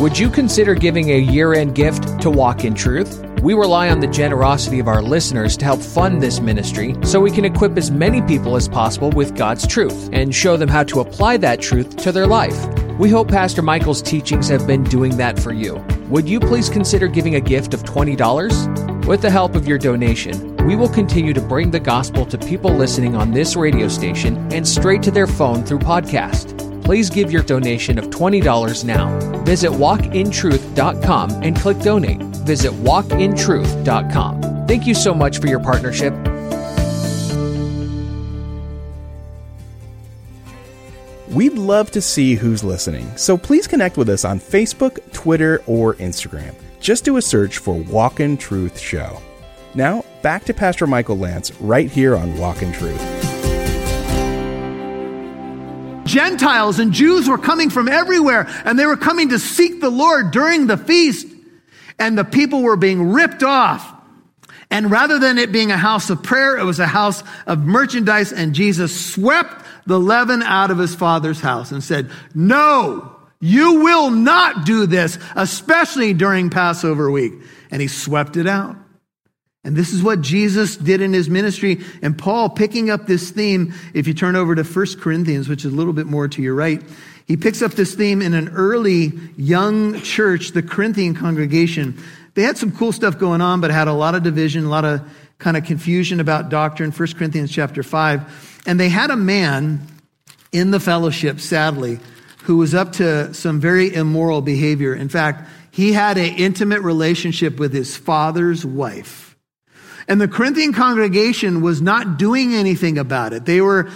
Would 0.00 0.18
you 0.18 0.30
consider 0.30 0.74
giving 0.74 1.10
a 1.10 1.18
year 1.18 1.52
end 1.52 1.74
gift 1.74 2.22
to 2.22 2.30
Walk 2.30 2.64
in 2.64 2.72
Truth? 2.72 3.22
We 3.42 3.52
rely 3.52 3.90
on 3.90 4.00
the 4.00 4.06
generosity 4.06 4.78
of 4.78 4.88
our 4.88 5.02
listeners 5.02 5.58
to 5.58 5.66
help 5.66 5.80
fund 5.80 6.22
this 6.22 6.40
ministry 6.40 6.96
so 7.02 7.20
we 7.20 7.30
can 7.30 7.44
equip 7.44 7.76
as 7.76 7.90
many 7.90 8.22
people 8.22 8.56
as 8.56 8.66
possible 8.66 9.10
with 9.10 9.36
God's 9.36 9.66
truth 9.66 10.08
and 10.10 10.34
show 10.34 10.56
them 10.56 10.70
how 10.70 10.84
to 10.84 11.00
apply 11.00 11.36
that 11.38 11.60
truth 11.60 11.94
to 11.96 12.10
their 12.10 12.26
life. 12.26 12.66
We 12.98 13.10
hope 13.10 13.28
Pastor 13.28 13.60
Michael's 13.60 14.00
teachings 14.00 14.48
have 14.48 14.66
been 14.66 14.84
doing 14.84 15.18
that 15.18 15.38
for 15.38 15.52
you. 15.52 15.84
Would 16.08 16.30
you 16.30 16.40
please 16.40 16.70
consider 16.70 17.08
giving 17.08 17.34
a 17.34 17.40
gift 17.40 17.74
of 17.74 17.82
$20? 17.82 18.91
With 19.06 19.20
the 19.20 19.30
help 19.30 19.56
of 19.56 19.66
your 19.66 19.78
donation, 19.78 20.56
we 20.64 20.76
will 20.76 20.88
continue 20.88 21.32
to 21.32 21.40
bring 21.40 21.72
the 21.72 21.80
gospel 21.80 22.24
to 22.24 22.38
people 22.38 22.72
listening 22.72 23.16
on 23.16 23.32
this 23.32 23.56
radio 23.56 23.88
station 23.88 24.36
and 24.52 24.66
straight 24.66 25.02
to 25.02 25.10
their 25.10 25.26
phone 25.26 25.64
through 25.64 25.80
podcast. 25.80 26.56
Please 26.84 27.10
give 27.10 27.32
your 27.32 27.42
donation 27.42 27.98
of 27.98 28.06
$20 28.06 28.84
now. 28.84 29.18
Visit 29.42 29.72
walkintruth.com 29.72 31.30
and 31.42 31.56
click 31.56 31.80
donate. 31.80 32.22
Visit 32.22 32.70
walkintruth.com. 32.72 34.66
Thank 34.68 34.86
you 34.86 34.94
so 34.94 35.12
much 35.12 35.40
for 35.40 35.48
your 35.48 35.60
partnership. 35.60 36.14
We'd 41.28 41.54
love 41.54 41.90
to 41.90 42.00
see 42.00 42.36
who's 42.36 42.62
listening, 42.62 43.10
so 43.16 43.36
please 43.36 43.66
connect 43.66 43.96
with 43.96 44.08
us 44.08 44.24
on 44.24 44.38
Facebook, 44.38 45.12
Twitter, 45.12 45.62
or 45.66 45.94
Instagram. 45.94 46.54
Just 46.82 47.04
do 47.04 47.16
a 47.16 47.22
search 47.22 47.58
for 47.58 47.76
Walk 47.76 48.18
in 48.18 48.36
Truth 48.36 48.76
Show. 48.76 49.22
Now, 49.76 50.04
back 50.20 50.44
to 50.46 50.52
Pastor 50.52 50.84
Michael 50.88 51.16
Lance 51.16 51.52
right 51.60 51.88
here 51.88 52.16
on 52.16 52.36
Walk 52.36 52.60
in 52.60 52.72
Truth. 52.72 53.00
Gentiles 56.04 56.80
and 56.80 56.92
Jews 56.92 57.28
were 57.28 57.38
coming 57.38 57.70
from 57.70 57.88
everywhere 57.88 58.48
and 58.64 58.76
they 58.76 58.84
were 58.84 58.96
coming 58.96 59.28
to 59.28 59.38
seek 59.38 59.80
the 59.80 59.90
Lord 59.90 60.32
during 60.32 60.66
the 60.66 60.76
feast. 60.76 61.28
And 62.00 62.18
the 62.18 62.24
people 62.24 62.62
were 62.62 62.76
being 62.76 63.12
ripped 63.12 63.44
off. 63.44 63.94
And 64.68 64.90
rather 64.90 65.20
than 65.20 65.38
it 65.38 65.52
being 65.52 65.70
a 65.70 65.76
house 65.76 66.10
of 66.10 66.20
prayer, 66.24 66.58
it 66.58 66.64
was 66.64 66.80
a 66.80 66.86
house 66.86 67.22
of 67.46 67.60
merchandise. 67.60 68.32
And 68.32 68.56
Jesus 68.56 69.14
swept 69.14 69.64
the 69.86 70.00
leaven 70.00 70.42
out 70.42 70.72
of 70.72 70.78
his 70.78 70.96
father's 70.96 71.40
house 71.40 71.70
and 71.70 71.84
said, 71.84 72.10
No, 72.34 73.11
you 73.42 73.82
will 73.82 74.10
not 74.10 74.64
do 74.64 74.86
this, 74.86 75.18
especially 75.34 76.14
during 76.14 76.48
Passover 76.48 77.10
week. 77.10 77.32
And 77.72 77.82
he 77.82 77.88
swept 77.88 78.36
it 78.36 78.46
out. 78.46 78.76
And 79.64 79.74
this 79.74 79.92
is 79.92 80.02
what 80.02 80.20
Jesus 80.20 80.76
did 80.76 81.00
in 81.00 81.12
his 81.12 81.28
ministry. 81.28 81.80
And 82.02 82.16
Paul, 82.16 82.50
picking 82.50 82.88
up 82.88 83.06
this 83.06 83.30
theme, 83.30 83.74
if 83.94 84.06
you 84.06 84.14
turn 84.14 84.36
over 84.36 84.54
to 84.54 84.62
1 84.62 84.86
Corinthians, 85.00 85.48
which 85.48 85.64
is 85.64 85.72
a 85.72 85.76
little 85.76 85.92
bit 85.92 86.06
more 86.06 86.28
to 86.28 86.40
your 86.40 86.54
right, 86.54 86.80
he 87.26 87.36
picks 87.36 87.62
up 87.62 87.72
this 87.72 87.94
theme 87.94 88.22
in 88.22 88.32
an 88.32 88.50
early 88.50 89.12
young 89.36 90.00
church, 90.02 90.52
the 90.52 90.62
Corinthian 90.62 91.14
congregation. 91.14 92.00
They 92.34 92.42
had 92.42 92.58
some 92.58 92.70
cool 92.70 92.92
stuff 92.92 93.18
going 93.18 93.40
on, 93.40 93.60
but 93.60 93.72
had 93.72 93.88
a 93.88 93.92
lot 93.92 94.14
of 94.14 94.22
division, 94.22 94.66
a 94.66 94.68
lot 94.68 94.84
of 94.84 95.00
kind 95.38 95.56
of 95.56 95.64
confusion 95.64 96.20
about 96.20 96.48
doctrine. 96.48 96.92
1 96.92 97.12
Corinthians 97.14 97.50
chapter 97.50 97.82
5. 97.82 98.62
And 98.66 98.78
they 98.78 98.88
had 98.88 99.10
a 99.10 99.16
man 99.16 99.84
in 100.52 100.70
the 100.70 100.78
fellowship, 100.78 101.40
sadly, 101.40 101.98
who 102.44 102.56
was 102.56 102.74
up 102.74 102.92
to 102.92 103.32
some 103.34 103.60
very 103.60 103.94
immoral 103.94 104.42
behavior. 104.42 104.94
In 104.94 105.08
fact, 105.08 105.48
he 105.70 105.92
had 105.92 106.18
an 106.18 106.36
intimate 106.36 106.82
relationship 106.82 107.58
with 107.58 107.72
his 107.72 107.96
father's 107.96 108.64
wife. 108.64 109.36
And 110.08 110.20
the 110.20 110.28
Corinthian 110.28 110.72
congregation 110.72 111.62
was 111.62 111.80
not 111.80 112.18
doing 112.18 112.54
anything 112.54 112.98
about 112.98 113.32
it. 113.32 113.44
They 113.44 113.60
were 113.60 113.88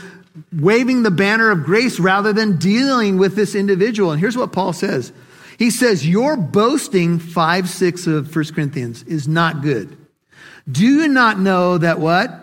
waving 0.52 1.02
the 1.02 1.10
banner 1.10 1.50
of 1.50 1.64
grace 1.64 1.98
rather 1.98 2.32
than 2.32 2.58
dealing 2.58 3.18
with 3.18 3.34
this 3.34 3.54
individual. 3.54 4.12
And 4.12 4.20
here's 4.20 4.36
what 4.36 4.52
Paul 4.52 4.72
says. 4.72 5.12
He 5.58 5.70
says, 5.70 6.06
your 6.06 6.36
boasting, 6.36 7.18
5, 7.18 7.68
6 7.68 8.06
of 8.06 8.34
1 8.34 8.44
Corinthians, 8.54 9.02
is 9.04 9.26
not 9.26 9.62
good. 9.62 9.96
Do 10.70 10.84
you 10.86 11.08
not 11.08 11.38
know 11.38 11.78
that 11.78 11.98
what? 11.98 12.42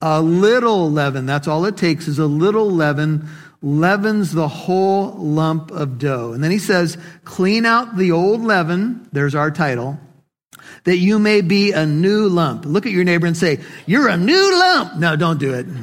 A 0.00 0.22
little 0.22 0.90
leaven, 0.90 1.26
that's 1.26 1.48
all 1.48 1.64
it 1.64 1.76
takes, 1.76 2.06
is 2.06 2.18
a 2.18 2.26
little 2.26 2.70
leaven 2.70 3.28
leavens 3.62 4.32
the 4.32 4.48
whole 4.48 5.12
lump 5.12 5.70
of 5.70 5.98
dough. 5.98 6.32
And 6.32 6.42
then 6.42 6.50
he 6.50 6.58
says, 6.58 6.96
clean 7.24 7.66
out 7.66 7.96
the 7.96 8.12
old 8.12 8.42
leaven, 8.42 9.08
there's 9.12 9.34
our 9.34 9.50
title, 9.50 9.98
that 10.84 10.98
you 10.98 11.18
may 11.18 11.40
be 11.40 11.72
a 11.72 11.84
new 11.86 12.28
lump. 12.28 12.64
Look 12.64 12.86
at 12.86 12.92
your 12.92 13.04
neighbor 13.04 13.26
and 13.26 13.36
say, 13.36 13.60
You're 13.86 14.08
a 14.08 14.16
new 14.16 14.58
lump. 14.58 14.96
No, 14.96 15.16
don't 15.16 15.38
do 15.38 15.54
it. 15.54 15.66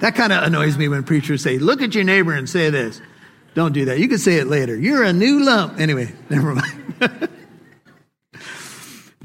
That 0.00 0.14
kind 0.14 0.30
of 0.30 0.42
annoys 0.42 0.76
me 0.76 0.88
when 0.88 1.04
preachers 1.04 1.42
say, 1.42 1.58
Look 1.58 1.80
at 1.80 1.94
your 1.94 2.04
neighbor 2.04 2.34
and 2.34 2.46
say 2.46 2.68
this. 2.68 3.00
Don't 3.54 3.72
do 3.72 3.86
that. 3.86 3.98
You 3.98 4.08
can 4.08 4.18
say 4.18 4.34
it 4.34 4.46
later. 4.46 4.76
You're 4.76 5.02
a 5.02 5.14
new 5.14 5.42
lump. 5.42 5.80
Anyway, 5.80 6.12
never 6.28 6.54
mind. 6.54 7.00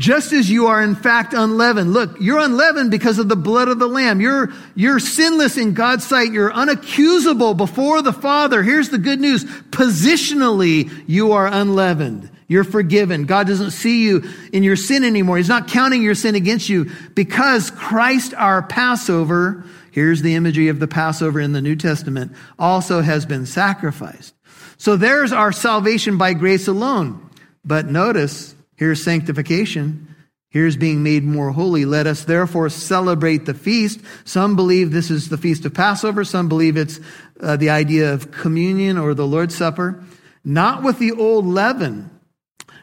Just 0.01 0.34
as 0.34 0.50
you 0.50 0.65
are 0.65 0.81
in 0.81 0.96
fact 0.96 1.34
unleavened. 1.34 1.93
Look, 1.93 2.17
you're 2.20 2.39
unleavened 2.39 2.89
because 2.89 3.20
of 3.20 3.29
the 3.29 3.36
blood 3.36 3.67
of 3.67 3.77
the 3.77 3.88
Lamb. 3.88 4.20
You're, 4.20 4.51
you're 4.74 5.00
sinless 5.00 5.58
in 5.58 5.75
God's 5.75 6.08
sight. 6.08 6.31
You're 6.31 6.51
unaccusable 6.51 7.55
before 7.55 8.01
the 8.01 8.12
Father. 8.12 8.63
Here's 8.63 8.89
the 8.89 8.98
good 8.98 9.20
news. 9.20 9.46
Positionally, 9.46 10.91
you 11.05 11.34
are 11.34 11.46
unleavened. 11.46 12.31
You're 12.48 12.63
forgiven. 12.63 13.25
God 13.25 13.46
doesn't 13.46 13.72
see 13.72 14.03
you 14.03 14.24
in 14.51 14.63
your 14.63 14.75
sin 14.75 15.03
anymore. 15.03 15.38
He's 15.38 15.48
not 15.48 15.67
counting 15.67 16.01
your 16.01 16.15
sin 16.15 16.34
against 16.34 16.67
you 16.67 16.89
because 17.13 17.70
Christ, 17.70 18.34
our 18.34 18.63
Passover, 18.63 19.65
here's 19.91 20.24
the 20.24 20.34
imagery 20.34 20.70
of 20.70 20.79
the 20.79 20.88
Passover 20.88 21.39
in 21.39 21.51
the 21.51 21.62
New 21.62 21.75
Testament, 21.75 22.31
also 22.58 23.01
has 23.01 23.27
been 23.27 23.46
sacrificed. 23.46 24.34
So 24.77 24.98
there's 24.98 25.31
our 25.31 25.51
salvation 25.51 26.17
by 26.17 26.34
grace 26.34 26.67
alone. 26.67 27.29
But 27.63 27.86
notice, 27.86 28.55
Here's 28.81 29.03
sanctification. 29.03 30.15
Here's 30.50 30.75
being 30.75 31.03
made 31.03 31.23
more 31.23 31.51
holy. 31.51 31.85
Let 31.85 32.07
us 32.07 32.23
therefore 32.23 32.67
celebrate 32.69 33.45
the 33.45 33.53
feast. 33.53 34.00
Some 34.25 34.55
believe 34.55 34.89
this 34.89 35.11
is 35.11 35.29
the 35.29 35.38
feast 35.38 35.65
of 35.65 35.75
Passover. 35.75 36.23
Some 36.23 36.50
believe 36.50 36.77
it's 36.77 37.00
uh, 37.39 37.57
the 37.57 37.69
idea 37.69 38.11
of 38.11 38.31
communion 38.31 38.97
or 38.97 39.13
the 39.13 39.27
Lord's 39.27 39.55
Supper. 39.55 40.03
Not 40.43 40.81
with 40.81 40.97
the 40.97 41.11
old 41.11 41.45
leaven, 41.45 42.09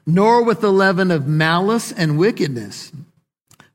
nor 0.06 0.44
with 0.44 0.60
the 0.60 0.70
leaven 0.70 1.10
of 1.10 1.26
malice 1.26 1.90
and 1.90 2.16
wickedness, 2.16 2.92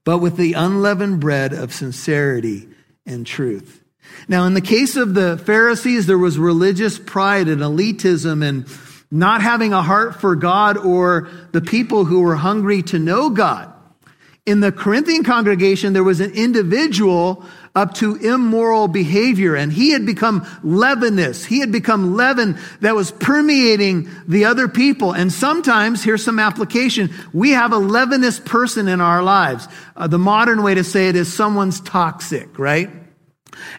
but 0.06 0.20
with 0.20 0.38
the 0.38 0.54
unleavened 0.54 1.20
bread 1.20 1.52
of 1.52 1.74
sincerity 1.74 2.70
and 3.06 3.28
truth. 3.28 3.84
Now, 4.30 4.46
in 4.46 4.54
the 4.54 4.62
case 4.62 4.96
of 4.96 5.14
the 5.14 5.38
Pharisees, 5.40 6.06
there 6.06 6.18
was 6.18 6.40
religious 6.40 6.98
pride 6.98 7.50
and 7.50 7.60
elitism 7.60 8.48
and 8.48 8.66
not 9.14 9.44
having 9.44 9.74
a 9.74 9.82
heart 9.84 10.20
for 10.20 10.36
God 10.36 10.76
or 10.76 11.30
the 11.52 11.62
people 11.62 12.04
who 12.04 12.22
were 12.22 12.36
hungry 12.36 12.82
to 12.82 12.98
know 12.98 13.30
God. 13.30 13.72
In 14.48 14.60
the 14.60 14.72
Corinthian 14.72 15.24
congregation, 15.24 15.94
there 15.94 16.04
was 16.04 16.20
an 16.20 16.32
individual 16.32 17.46
up 17.76 17.94
to 17.96 18.16
immoral 18.16 18.88
behavior, 18.88 19.56
and 19.56 19.72
he 19.72 19.92
had 19.92 20.06
become 20.06 20.48
leavenous. 20.64 21.46
He 21.46 21.60
had 21.60 21.72
become 21.72 22.16
leaven 22.16 22.58
that 22.82 22.96
was 22.96 23.12
permeating 23.12 24.10
the 24.28 24.46
other 24.46 24.68
people. 24.68 25.14
And 25.14 25.32
sometimes, 25.32 26.04
here's 26.04 26.26
some 26.26 26.40
application, 26.40 27.12
we 27.34 27.52
have 27.52 27.72
a 27.72 27.78
leavenous 27.78 28.40
person 28.40 28.88
in 28.88 29.00
our 29.00 29.22
lives. 29.22 29.68
Uh, 29.96 30.08
the 30.08 30.18
modern 30.18 30.64
way 30.64 30.74
to 30.74 30.84
say 30.84 31.08
it 31.08 31.16
is 31.16 31.32
someone's 31.32 31.80
toxic, 31.82 32.58
right? 32.58 32.90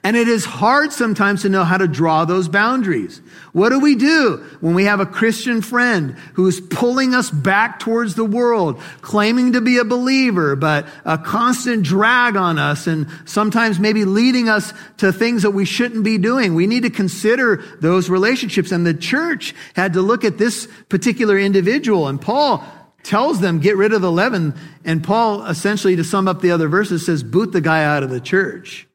And 0.03 0.17
it 0.17 0.29
is 0.29 0.45
hard 0.45 0.93
sometimes 0.93 1.43
to 1.43 1.49
know 1.49 1.65
how 1.65 1.79
to 1.79 1.89
draw 1.89 2.25
those 2.25 2.49
boundaries. 2.49 3.21
What 3.53 3.71
do 3.71 3.81
we 3.81 3.95
do 3.95 4.45
when 4.61 4.75
we 4.75 4.85
have 4.85 5.01
a 5.01 5.07
Christian 5.07 5.63
friend 5.63 6.17
who's 6.35 6.61
pulling 6.61 7.15
us 7.15 7.31
back 7.31 7.79
towards 7.79 8.15
the 8.15 8.25
world, 8.25 8.81
claiming 9.01 9.53
to 9.53 9.61
be 9.61 9.79
a 9.79 9.85
believer, 9.85 10.57
but 10.57 10.87
a 11.05 11.19
constant 11.19 11.85
drag 11.85 12.37
on 12.37 12.59
us 12.59 12.87
and 12.87 13.07
sometimes 13.25 13.79
maybe 13.79 14.05
leading 14.05 14.49
us 14.49 14.73
to 14.99 15.13
things 15.13 15.43
that 15.43 15.53
we 15.53 15.65
shouldn't 15.65 16.05
be 16.05 16.19
doing? 16.19 16.55
We 16.55 16.67
need 16.67 16.83
to 16.83 16.91
consider 16.91 17.65
those 17.81 18.11
relationships. 18.11 18.73
And 18.73 18.87
the 18.87 18.95
church 18.95 19.55
had 19.75 19.93
to 19.95 20.03
look 20.03 20.25
at 20.25 20.39
this 20.39 20.69
particular 20.89 21.39
individual. 21.39 22.09
And 22.09 22.21
Paul 22.21 22.65
tells 23.03 23.41
them, 23.41 23.61
get 23.61 23.77
rid 23.77 23.93
of 23.93 24.03
the 24.03 24.11
leaven. 24.11 24.55
And 24.85 25.05
Paul, 25.05 25.45
essentially, 25.45 25.95
to 25.97 26.05
sum 26.05 26.27
up 26.27 26.41
the 26.41 26.51
other 26.51 26.69
verses, 26.69 27.07
says, 27.07 27.23
boot 27.23 27.53
the 27.53 27.61
guy 27.61 27.85
out 27.85 28.03
of 28.03 28.11
the 28.11 28.21
church. 28.21 28.89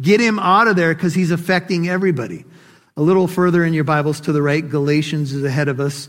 Get 0.00 0.20
him 0.20 0.38
out 0.38 0.68
of 0.68 0.76
there 0.76 0.94
because 0.94 1.14
he's 1.14 1.30
affecting 1.30 1.88
everybody. 1.88 2.44
A 2.96 3.02
little 3.02 3.26
further 3.26 3.64
in 3.64 3.74
your 3.74 3.84
Bibles 3.84 4.20
to 4.22 4.32
the 4.32 4.42
right, 4.42 4.68
Galatians 4.68 5.32
is 5.32 5.44
ahead 5.44 5.68
of 5.68 5.80
us. 5.80 6.08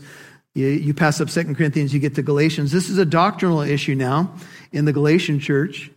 You, 0.54 0.68
you 0.68 0.94
pass 0.94 1.20
up 1.20 1.30
Second 1.30 1.56
Corinthians, 1.56 1.92
you 1.92 2.00
get 2.00 2.14
to 2.14 2.22
Galatians. 2.22 2.72
This 2.72 2.88
is 2.88 2.98
a 2.98 3.04
doctrinal 3.04 3.60
issue 3.60 3.94
now 3.94 4.34
in 4.72 4.84
the 4.84 4.92
Galatian 4.92 5.40
church. 5.40 5.90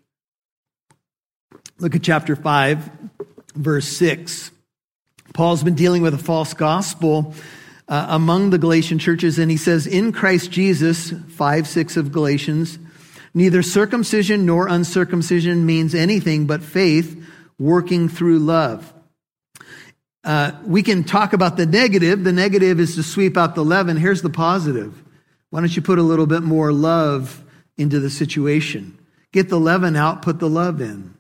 Look 1.80 1.96
at 1.96 2.04
chapter 2.04 2.36
5, 2.36 2.90
verse 3.56 3.88
6. 3.88 4.52
Paul's 5.34 5.64
been 5.64 5.76
dealing 5.76 6.02
with 6.02 6.14
a 6.14 6.18
false 6.18 6.54
gospel 6.54 7.34
uh, 7.88 8.08
among 8.10 8.50
the 8.50 8.58
Galatian 8.58 9.00
churches, 9.00 9.40
and 9.40 9.50
he 9.50 9.58
says, 9.58 9.88
In 9.88 10.12
Christ 10.12 10.52
Jesus, 10.52 11.12
5 11.12 11.68
6 11.68 11.98
of 11.98 12.12
Galatians, 12.12 12.78
neither 13.34 13.64
circumcision 13.64 14.46
nor 14.46 14.68
uncircumcision 14.68 15.66
means 15.66 15.96
anything 15.96 16.46
but 16.46 16.62
faith 16.62 17.16
working 17.60 18.10
through 18.10 18.40
love. 18.40 18.92
Uh, 20.24 20.52
we 20.66 20.84
can 20.84 21.04
talk 21.04 21.34
about 21.34 21.58
the 21.58 21.66
negative. 21.66 22.24
The 22.24 22.34
negative 22.34 22.80
is 22.80 22.96
to 22.96 23.04
sweep 23.04 23.38
out 23.38 23.56
the 23.56 23.64
leaven. 23.64 23.98
Here's 23.98 24.22
the 24.22 24.30
positive. 24.30 25.04
Why 25.50 25.62
don't 25.62 25.76
you 25.76 25.82
put 25.82 26.00
a 26.00 26.04
little 26.04 26.28
bit 26.28 26.44
more 26.44 26.72
love 26.72 27.44
into 27.78 28.00
the 28.00 28.10
situation? 28.10 28.98
Get 29.32 29.50
the 29.50 29.60
leaven 29.60 29.96
out, 29.96 30.22
put 30.22 30.40
the 30.40 30.50
love 30.50 30.82
in. 30.82 31.14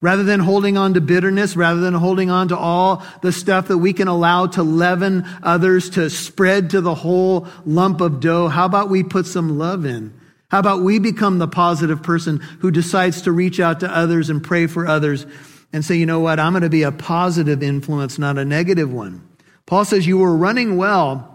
Rather 0.00 0.24
than 0.24 0.40
holding 0.40 0.76
on 0.76 0.94
to 0.94 1.00
bitterness, 1.00 1.54
rather 1.54 1.80
than 1.80 1.94
holding 1.94 2.28
on 2.28 2.48
to 2.48 2.56
all 2.56 3.04
the 3.22 3.30
stuff 3.30 3.68
that 3.68 3.78
we 3.78 3.92
can 3.92 4.08
allow 4.08 4.46
to 4.48 4.62
leaven 4.62 5.24
others, 5.42 5.90
to 5.90 6.10
spread 6.10 6.70
to 6.70 6.80
the 6.80 6.94
whole 6.94 7.46
lump 7.64 8.00
of 8.00 8.18
dough, 8.18 8.48
how 8.48 8.64
about 8.64 8.90
we 8.90 9.04
put 9.04 9.26
some 9.26 9.58
love 9.58 9.84
in? 9.84 10.12
How 10.50 10.58
about 10.58 10.82
we 10.82 10.98
become 10.98 11.38
the 11.38 11.48
positive 11.48 12.02
person 12.02 12.38
who 12.60 12.70
decides 12.70 13.22
to 13.22 13.32
reach 13.32 13.60
out 13.60 13.80
to 13.80 13.96
others 13.96 14.28
and 14.28 14.42
pray 14.42 14.66
for 14.66 14.86
others 14.86 15.24
and 15.72 15.84
say, 15.84 15.96
you 15.96 16.06
know 16.06 16.20
what, 16.20 16.38
I'm 16.38 16.52
going 16.52 16.62
to 16.62 16.68
be 16.68 16.82
a 16.82 16.92
positive 16.92 17.62
influence, 17.62 18.18
not 18.18 18.38
a 18.38 18.44
negative 18.44 18.92
one. 18.92 19.26
Paul 19.66 19.84
says, 19.84 20.06
You 20.06 20.18
were 20.18 20.36
running 20.36 20.76
well. 20.76 21.28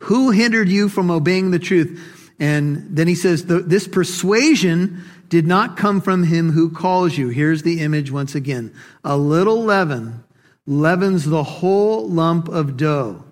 Who 0.00 0.30
hindered 0.30 0.68
you 0.68 0.88
from 0.88 1.10
obeying 1.10 1.50
the 1.50 1.58
truth? 1.58 2.00
And 2.38 2.96
then 2.96 3.08
he 3.08 3.14
says, 3.14 3.46
This 3.46 3.88
persuasion 3.88 5.02
did 5.28 5.46
not 5.46 5.76
come 5.76 6.00
from 6.00 6.24
him 6.24 6.50
who 6.50 6.70
calls 6.70 7.16
you. 7.16 7.28
Here's 7.28 7.62
the 7.62 7.80
image 7.80 8.10
once 8.10 8.34
again. 8.34 8.74
A 9.04 9.16
little 9.16 9.62
leaven 9.62 10.24
leavens 10.66 11.24
the 11.24 11.44
whole 11.44 12.08
lump 12.08 12.48
of 12.48 12.76
dough. 12.76 13.24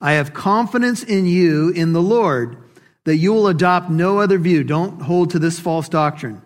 I 0.00 0.12
have 0.12 0.34
confidence 0.34 1.02
in 1.02 1.26
you, 1.26 1.70
in 1.70 1.92
the 1.92 2.02
Lord, 2.02 2.56
that 3.04 3.16
you 3.16 3.32
will 3.32 3.48
adopt 3.48 3.90
no 3.90 4.18
other 4.18 4.38
view. 4.38 4.64
Don't 4.64 5.02
hold 5.02 5.30
to 5.30 5.38
this 5.38 5.58
false 5.58 5.88
doctrine. 5.88 6.42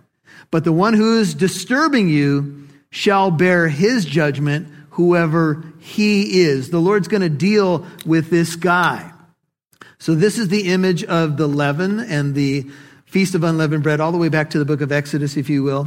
But 0.51 0.64
the 0.64 0.72
one 0.72 0.94
who 0.94 1.18
is 1.18 1.35
disturbing 1.35 2.09
you, 2.09 2.67
shall 2.90 3.31
bear 3.31 3.68
his 3.68 4.05
judgment, 4.05 4.68
whoever 4.90 5.64
he 5.79 6.40
is. 6.40 6.70
The 6.70 6.81
Lord's 6.81 7.09
going 7.09 7.22
to 7.22 7.29
deal 7.29 7.87
with 8.05 8.31
this 8.31 8.57
guy. 8.57 9.12
So, 9.98 10.14
this 10.14 10.38
is 10.38 10.48
the 10.48 10.68
image 10.68 11.05
of 11.05 11.37
the 11.37 11.48
leaven 11.48 11.98
and 12.01 12.35
the 12.35 12.66
Feast 13.07 13.35
of 13.35 13.42
Unleavened 13.42 13.83
Bread, 13.83 14.01
all 14.01 14.12
the 14.12 14.18
way 14.18 14.29
back 14.29 14.51
to 14.51 14.59
the 14.59 14.64
book 14.64 14.81
of 14.81 14.92
Exodus, 14.92 15.37
if 15.37 15.48
you 15.48 15.62
will, 15.62 15.87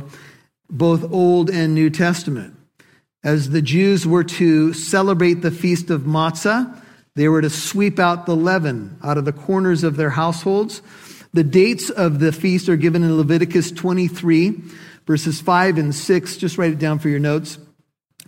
both 0.69 1.11
Old 1.11 1.49
and 1.49 1.75
New 1.75 1.89
Testament. 1.89 2.55
As 3.23 3.51
the 3.51 3.61
Jews 3.61 4.07
were 4.07 4.23
to 4.23 4.73
celebrate 4.73 5.35
the 5.35 5.51
Feast 5.51 5.91
of 5.91 6.01
Matzah, 6.01 6.81
they 7.15 7.27
were 7.27 7.41
to 7.41 7.49
sweep 7.49 7.99
out 7.99 8.25
the 8.25 8.35
leaven 8.35 8.97
out 9.03 9.17
of 9.17 9.25
the 9.25 9.33
corners 9.33 9.83
of 9.83 9.97
their 9.97 10.09
households. 10.09 10.81
The 11.33 11.43
dates 11.43 11.89
of 11.89 12.19
the 12.19 12.31
feast 12.31 12.67
are 12.69 12.75
given 12.75 13.03
in 13.03 13.17
Leviticus 13.17 13.71
23 13.71 14.61
verses 15.05 15.41
5 15.41 15.77
and 15.77 15.93
6. 15.93 16.37
Just 16.37 16.57
write 16.57 16.71
it 16.71 16.79
down 16.79 16.99
for 16.99 17.09
your 17.09 17.19
notes. 17.19 17.57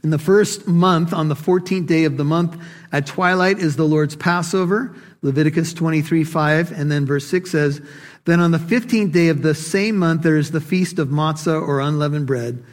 In 0.03 0.09
the 0.09 0.19
first 0.19 0.67
month, 0.67 1.13
on 1.13 1.29
the 1.29 1.35
14th 1.35 1.87
day 1.87 2.03
of 2.03 2.17
the 2.17 2.25
month, 2.25 2.61
at 2.91 3.05
twilight 3.07 3.59
is 3.59 3.77
the 3.77 3.85
Lord's 3.85 4.17
Passover, 4.17 4.93
Leviticus 5.21 5.73
23 5.73 6.25
5. 6.25 6.71
And 6.71 6.91
then 6.91 7.05
verse 7.05 7.25
6 7.27 7.49
says, 7.49 7.81
Then 8.25 8.41
on 8.41 8.51
the 8.51 8.57
15th 8.57 9.13
day 9.13 9.29
of 9.29 9.41
the 9.41 9.55
same 9.55 9.97
month, 9.97 10.23
there 10.23 10.35
is 10.35 10.51
the 10.51 10.59
feast 10.59 10.99
of 10.99 11.07
matzah 11.07 11.61
or 11.61 11.79
unleavened 11.79 12.27
bread. 12.27 12.63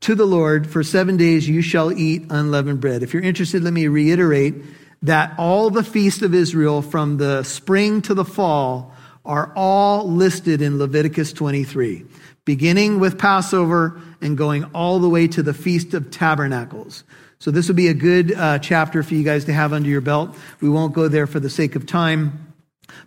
To 0.00 0.14
the 0.14 0.26
Lord, 0.26 0.66
for 0.66 0.82
seven 0.82 1.16
days 1.16 1.48
you 1.48 1.62
shall 1.62 1.92
eat 1.92 2.24
unleavened 2.30 2.80
bread. 2.80 3.02
If 3.02 3.12
you're 3.14 3.22
interested, 3.22 3.62
let 3.62 3.72
me 3.72 3.86
reiterate 3.86 4.54
that 5.02 5.34
all 5.38 5.70
the 5.70 5.84
feasts 5.84 6.22
of 6.22 6.34
Israel 6.34 6.82
from 6.82 7.18
the 7.18 7.42
spring 7.42 8.02
to 8.02 8.14
the 8.14 8.24
fall 8.24 8.94
are 9.24 9.52
all 9.54 10.10
listed 10.10 10.62
in 10.62 10.78
Leviticus 10.78 11.32
23 11.32 12.04
beginning 12.44 13.00
with 13.00 13.18
Passover 13.18 14.00
and 14.20 14.36
going 14.36 14.64
all 14.74 14.98
the 14.98 15.08
way 15.08 15.28
to 15.28 15.42
the 15.42 15.54
Feast 15.54 15.94
of 15.94 16.10
Tabernacles. 16.10 17.04
So, 17.38 17.50
this 17.50 17.68
would 17.68 17.76
be 17.76 17.88
a 17.88 17.94
good 17.94 18.34
uh, 18.34 18.58
chapter 18.58 19.02
for 19.02 19.14
you 19.14 19.24
guys 19.24 19.46
to 19.46 19.52
have 19.52 19.72
under 19.72 19.88
your 19.88 20.02
belt. 20.02 20.36
We 20.60 20.68
won't 20.68 20.92
go 20.92 21.08
there 21.08 21.26
for 21.26 21.40
the 21.40 21.48
sake 21.48 21.74
of 21.74 21.86
time, 21.86 22.54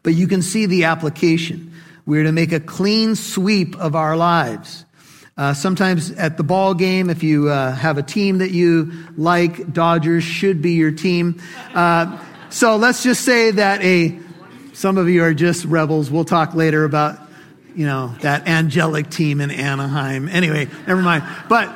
but 0.02 0.16
you 0.16 0.28
can 0.28 0.42
see 0.42 0.66
the 0.66 0.86
application. 0.86 1.72
We're 2.06 2.24
to 2.24 2.32
make 2.32 2.52
a 2.52 2.60
clean 2.60 3.16
sweep 3.16 3.78
of 3.78 3.96
our 3.96 4.18
lives. 4.18 4.86
Uh, 5.36 5.54
sometimes 5.54 6.12
at 6.12 6.38
the 6.38 6.44
ball 6.44 6.74
game, 6.74 7.10
if 7.10 7.24
you 7.24 7.50
uh, 7.50 7.72
have 7.74 7.98
a 7.98 8.04
team 8.04 8.40
that 8.40 8.52
you 8.52 8.92
like, 9.18 9.74
Dodgers 9.74 10.24
should 10.24 10.62
be 10.62 10.74
your 10.74 10.92
team. 10.92 11.42
Uh, 11.74 12.24
so 12.50 12.76
let's 12.76 13.02
just 13.02 13.26
say 13.26 13.52
that 13.52 13.82
a 13.84 14.20
some 14.74 14.98
of 14.98 15.08
you 15.10 15.24
are 15.24 15.34
just 15.34 15.66
rebels. 15.66 16.12
We'll 16.12 16.26
talk 16.26 16.54
later 16.54 16.84
about 16.84 17.23
you 17.76 17.86
know, 17.86 18.16
that 18.22 18.48
angelic 18.48 19.10
team 19.10 19.42
in 19.42 19.52
Anaheim. 19.52 20.28
Anyway, 20.28 20.68
never 20.88 21.02
mind. 21.02 21.24
But 21.50 21.76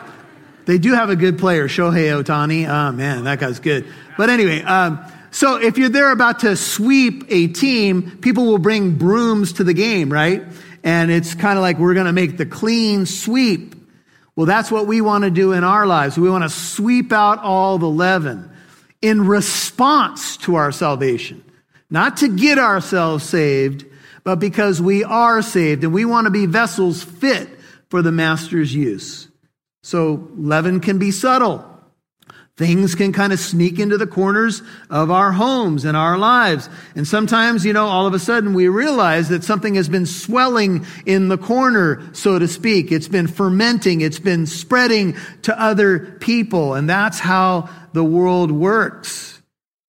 they 0.66 0.78
do 0.78 0.94
have 0.94 1.10
a 1.10 1.16
good 1.16 1.40
player, 1.40 1.68
Shohei 1.68 2.22
Ohtani. 2.22 2.68
Oh, 2.68 2.92
man, 2.92 3.24
that 3.26 3.40
guy's 3.40 3.60
good. 3.60 3.86
But 4.18 4.30
anyway, 4.30 4.62
um, 4.64 5.00
so 5.32 5.62
if 5.62 5.78
you're 5.78 5.90
there 5.90 6.12
about 6.12 6.40
to 6.40 6.56
sweep 6.56 7.26
a 7.30 7.48
team, 7.48 8.18
people 8.18 8.46
will 8.46 8.58
bring 8.58 8.96
brooms 8.96 9.54
to 9.54 9.64
the 9.64 9.74
game, 9.74 10.12
right? 10.12 10.44
and 10.88 11.12
it's 11.12 11.36
kind 11.36 11.58
of 11.58 11.62
like 11.62 11.78
we're 11.78 11.94
going 11.94 12.06
to 12.06 12.14
make 12.14 12.38
the 12.38 12.46
clean 12.46 13.06
sweep. 13.06 13.76
Well, 14.38 14.46
that's 14.46 14.72
what 14.72 14.88
we 14.88 15.02
want 15.02 15.26
to 15.26 15.30
do 15.30 15.52
in 15.52 15.66
our 15.66 15.86
lives. 15.86 16.18
We 16.18 16.30
want 16.30 16.46
to 16.46 16.50
sweep 16.50 17.12
out 17.12 17.40
all 17.40 17.78
the 17.78 17.90
leaven 17.90 18.50
in 19.02 19.28
response 19.28 20.38
to 20.38 20.56
our 20.56 20.72
salvation, 20.72 21.44
not 21.90 22.18
to 22.18 22.30
get 22.30 22.58
ourselves 22.58 23.26
saved, 23.26 23.86
but 24.28 24.40
because 24.40 24.82
we 24.82 25.06
are 25.06 25.42
saved 25.42 25.86
and 25.86 25.94
we 25.94 26.04
want 26.04 26.26
to 26.26 26.32
be 26.32 26.46
vessels 26.46 27.02
fit 27.02 27.48
for 27.88 28.02
the 28.02 28.12
master's 28.12 28.76
use. 28.76 29.30
So 29.84 30.28
leaven 30.36 30.82
can 30.82 31.00
be 31.00 31.12
subtle. 31.12 31.66
Things 32.58 32.94
can 32.94 33.14
kind 33.14 33.32
of 33.32 33.40
sneak 33.40 33.80
into 33.80 33.98
the 33.98 34.06
corners 34.06 34.64
of 34.90 35.12
our 35.12 35.32
homes 35.32 35.86
and 35.86 35.96
our 35.96 36.18
lives. 36.18 36.68
And 36.94 37.08
sometimes, 37.08 37.64
you 37.64 37.72
know, 37.72 37.86
all 37.86 38.06
of 38.06 38.14
a 38.14 38.20
sudden 38.20 38.54
we 38.54 38.68
realize 38.68 39.30
that 39.30 39.46
something 39.46 39.76
has 39.76 39.88
been 39.88 40.06
swelling 40.06 40.86
in 41.06 41.30
the 41.30 41.38
corner, 41.38 42.04
so 42.12 42.38
to 42.38 42.50
speak. 42.50 42.92
It's 42.92 43.08
been 43.08 43.28
fermenting. 43.28 44.02
It's 44.02 44.20
been 44.20 44.46
spreading 44.46 45.16
to 45.44 45.58
other 45.58 46.00
people. 46.20 46.74
And 46.74 46.90
that's 46.90 47.20
how 47.20 47.70
the 47.94 48.04
world 48.04 48.52
works. 48.52 49.42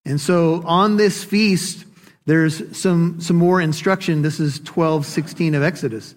And 0.04 0.20
so 0.20 0.62
on 0.64 0.96
this 0.96 1.24
feast, 1.24 1.86
there's 2.28 2.76
some, 2.76 3.22
some 3.22 3.36
more 3.36 3.58
instruction. 3.58 4.20
This 4.20 4.38
is 4.38 4.60
12, 4.60 5.06
16 5.06 5.54
of 5.54 5.62
Exodus. 5.62 6.14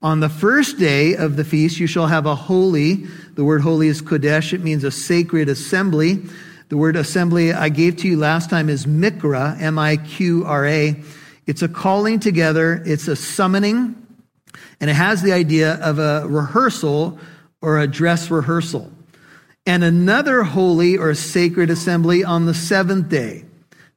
On 0.00 0.20
the 0.20 0.30
first 0.30 0.78
day 0.78 1.14
of 1.14 1.36
the 1.36 1.44
feast, 1.44 1.78
you 1.78 1.86
shall 1.86 2.06
have 2.06 2.24
a 2.24 2.34
holy. 2.34 3.04
The 3.34 3.44
word 3.44 3.60
holy 3.60 3.88
is 3.88 4.00
kodesh. 4.00 4.54
It 4.54 4.62
means 4.62 4.82
a 4.82 4.90
sacred 4.90 5.50
assembly. 5.50 6.24
The 6.70 6.78
word 6.78 6.96
assembly 6.96 7.52
I 7.52 7.68
gave 7.68 7.98
to 7.98 8.08
you 8.08 8.16
last 8.16 8.48
time 8.48 8.70
is 8.70 8.86
mikra, 8.86 9.60
M-I-Q-R-A. 9.60 11.02
It's 11.46 11.60
a 11.60 11.68
calling 11.68 12.18
together. 12.18 12.82
It's 12.86 13.06
a 13.06 13.14
summoning. 13.14 14.06
And 14.80 14.88
it 14.88 14.94
has 14.94 15.20
the 15.20 15.34
idea 15.34 15.74
of 15.74 15.98
a 15.98 16.26
rehearsal 16.28 17.18
or 17.60 17.78
a 17.78 17.86
dress 17.86 18.30
rehearsal. 18.30 18.90
And 19.66 19.84
another 19.84 20.44
holy 20.44 20.96
or 20.96 21.12
sacred 21.12 21.68
assembly 21.68 22.24
on 22.24 22.46
the 22.46 22.54
seventh 22.54 23.10
day. 23.10 23.44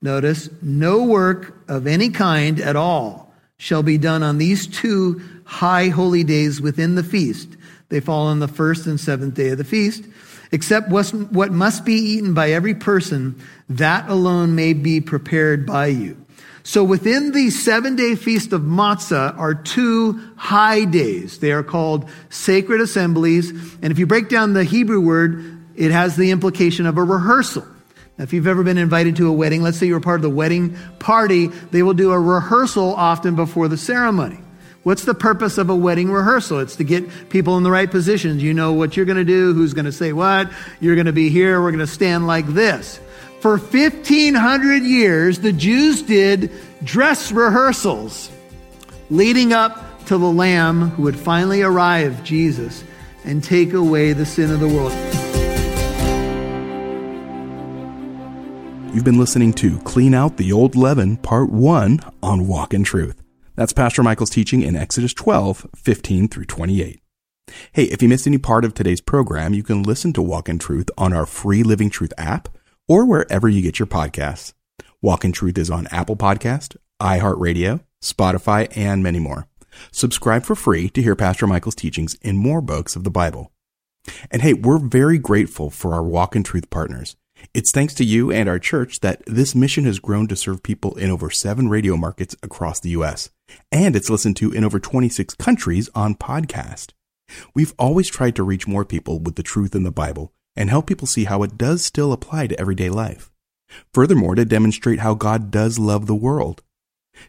Notice, 0.05 0.49
no 0.61 1.03
work 1.03 1.57
of 1.67 1.87
any 1.87 2.11
kind 2.11 2.59
at 2.59 2.75
all 2.75 3.33
shall 3.57 3.81
be 3.81 3.97
done 3.97 4.21
on 4.21 4.37
these 4.37 4.67
two 4.67 5.19
high 5.45 5.87
holy 5.87 6.23
days 6.23 6.61
within 6.61 6.93
the 6.93 7.03
feast. 7.03 7.49
They 7.89 8.01
fall 8.01 8.27
on 8.27 8.39
the 8.39 8.47
first 8.47 8.85
and 8.85 8.99
seventh 8.99 9.33
day 9.33 9.49
of 9.49 9.57
the 9.57 9.63
feast, 9.63 10.03
except 10.51 10.89
what 10.89 11.51
must 11.51 11.85
be 11.85 11.95
eaten 11.95 12.35
by 12.35 12.51
every 12.51 12.75
person, 12.75 13.41
that 13.67 14.07
alone 14.07 14.53
may 14.53 14.73
be 14.73 15.01
prepared 15.01 15.65
by 15.65 15.87
you. 15.87 16.23
So 16.61 16.83
within 16.83 17.31
the 17.31 17.49
seven 17.49 17.95
day 17.95 18.13
feast 18.13 18.53
of 18.53 18.61
matzah 18.61 19.35
are 19.39 19.55
two 19.55 20.21
high 20.35 20.85
days. 20.85 21.39
They 21.39 21.51
are 21.51 21.63
called 21.63 22.07
sacred 22.29 22.79
assemblies. 22.79 23.49
And 23.81 23.91
if 23.91 23.97
you 23.97 24.05
break 24.05 24.29
down 24.29 24.53
the 24.53 24.65
Hebrew 24.65 25.01
word, 25.01 25.65
it 25.75 25.89
has 25.89 26.15
the 26.15 26.29
implication 26.29 26.85
of 26.85 26.99
a 26.99 27.03
rehearsal. 27.03 27.65
Now, 28.17 28.23
if 28.23 28.33
you've 28.33 28.47
ever 28.47 28.63
been 28.63 28.77
invited 28.77 29.17
to 29.17 29.27
a 29.27 29.33
wedding, 29.33 29.61
let's 29.61 29.77
say 29.77 29.87
you're 29.87 29.99
part 29.99 30.17
of 30.17 30.21
the 30.21 30.29
wedding 30.29 30.77
party, 30.99 31.47
they 31.47 31.83
will 31.83 31.93
do 31.93 32.11
a 32.11 32.19
rehearsal 32.19 32.95
often 32.95 33.35
before 33.35 33.67
the 33.67 33.77
ceremony. 33.77 34.39
What's 34.83 35.03
the 35.03 35.15
purpose 35.15 35.57
of 35.57 35.69
a 35.69 35.75
wedding 35.75 36.11
rehearsal? 36.11 36.59
It's 36.59 36.75
to 36.75 36.83
get 36.83 37.29
people 37.29 37.57
in 37.57 37.63
the 37.63 37.71
right 37.71 37.89
positions. 37.89 38.43
You 38.43 38.53
know 38.53 38.73
what 38.73 38.95
you're 38.95 39.07
going 39.07 39.17
to 39.17 39.25
do, 39.25 39.53
who's 39.53 39.73
going 39.73 39.85
to 39.85 39.91
say 39.91 40.13
what. 40.13 40.51
You're 40.79 40.95
going 40.95 41.07
to 41.07 41.13
be 41.13 41.29
here. 41.29 41.59
We're 41.61 41.71
going 41.71 41.79
to 41.79 41.87
stand 41.87 42.27
like 42.27 42.45
this. 42.45 42.99
For 43.41 43.57
1500 43.57 44.83
years, 44.83 45.39
the 45.39 45.51
Jews 45.51 46.03
did 46.03 46.51
dress 46.83 47.31
rehearsals 47.31 48.31
leading 49.09 49.53
up 49.53 50.05
to 50.05 50.17
the 50.17 50.31
Lamb 50.31 50.89
who 50.91 51.03
would 51.03 51.17
finally 51.17 51.63
arrive, 51.63 52.23
Jesus, 52.23 52.83
and 53.23 53.43
take 53.43 53.73
away 53.73 54.13
the 54.13 54.25
sin 54.25 54.51
of 54.51 54.59
the 54.59 54.67
world. 54.67 55.24
You've 58.95 59.03
been 59.03 59.19
listening 59.19 59.51
to 59.55 59.77
Clean 59.79 60.13
Out 60.13 60.37
the 60.37 60.53
Old 60.53 60.73
Leaven, 60.77 61.17
Part 61.17 61.49
1 61.49 61.99
on 62.23 62.47
Walk 62.47 62.73
in 62.73 62.85
Truth. 62.85 63.21
That's 63.57 63.73
Pastor 63.73 64.01
Michael's 64.01 64.29
teaching 64.29 64.61
in 64.61 64.77
Exodus 64.77 65.13
12, 65.13 65.67
15 65.75 66.29
through 66.29 66.45
28. 66.45 67.01
Hey, 67.73 67.83
if 67.83 68.01
you 68.01 68.07
missed 68.07 68.25
any 68.25 68.37
part 68.37 68.63
of 68.63 68.73
today's 68.73 69.01
program, 69.01 69.53
you 69.53 69.63
can 69.63 69.83
listen 69.83 70.13
to 70.13 70.21
Walk 70.21 70.47
in 70.47 70.59
Truth 70.59 70.89
on 70.97 71.11
our 71.11 71.25
free 71.25 71.61
Living 71.61 71.89
Truth 71.89 72.13
app 72.17 72.47
or 72.87 73.03
wherever 73.05 73.49
you 73.49 73.61
get 73.61 73.79
your 73.79 73.85
podcasts. 73.85 74.53
Walk 75.01 75.25
in 75.25 75.33
Truth 75.33 75.57
is 75.57 75.69
on 75.69 75.87
Apple 75.87 76.15
Podcast, 76.15 76.77
iHeartRadio, 77.01 77.81
Spotify, 78.01 78.71
and 78.77 79.03
many 79.03 79.19
more. 79.19 79.49
Subscribe 79.91 80.43
for 80.45 80.55
free 80.55 80.89
to 80.91 81.01
hear 81.01 81.17
Pastor 81.17 81.47
Michael's 81.47 81.75
teachings 81.75 82.13
in 82.21 82.37
more 82.37 82.61
books 82.61 82.95
of 82.95 83.03
the 83.03 83.11
Bible. 83.11 83.51
And 84.31 84.41
hey, 84.41 84.53
we're 84.53 84.79
very 84.79 85.17
grateful 85.17 85.69
for 85.69 85.93
our 85.93 86.03
Walk 86.03 86.33
in 86.33 86.43
Truth 86.43 86.69
partners. 86.69 87.17
It's 87.53 87.71
thanks 87.71 87.93
to 87.95 88.05
you 88.05 88.31
and 88.31 88.49
our 88.49 88.59
church 88.59 88.99
that 89.01 89.23
this 89.25 89.55
mission 89.55 89.85
has 89.85 89.99
grown 89.99 90.27
to 90.27 90.35
serve 90.35 90.63
people 90.63 90.95
in 90.95 91.09
over 91.09 91.29
seven 91.29 91.69
radio 91.69 91.95
markets 91.95 92.35
across 92.43 92.79
the 92.79 92.89
U.S 92.89 93.29
and 93.71 93.95
it's 93.95 94.09
listened 94.09 94.37
to 94.37 94.51
in 94.51 94.63
over 94.63 94.79
26 94.79 95.35
countries 95.35 95.89
on 95.95 96.15
podcast. 96.15 96.91
We've 97.53 97.73
always 97.77 98.09
tried 98.09 98.35
to 98.35 98.43
reach 98.43 98.67
more 98.67 98.85
people 98.85 99.19
with 99.19 99.35
the 99.35 99.43
truth 99.43 99.75
in 99.75 99.83
the 99.83 99.91
Bible 99.91 100.31
and 100.55 100.69
help 100.69 100.87
people 100.87 101.07
see 101.07 101.25
how 101.25 101.43
it 101.43 101.57
does 101.57 101.83
still 101.83 102.13
apply 102.13 102.47
to 102.47 102.59
everyday 102.59 102.89
life. 102.89 103.31
Furthermore, 103.93 104.35
to 104.35 104.45
demonstrate 104.45 104.99
how 104.99 105.15
God 105.15 105.51
does 105.51 105.79
love 105.79 106.05
the 106.05 106.15
world. 106.15 106.61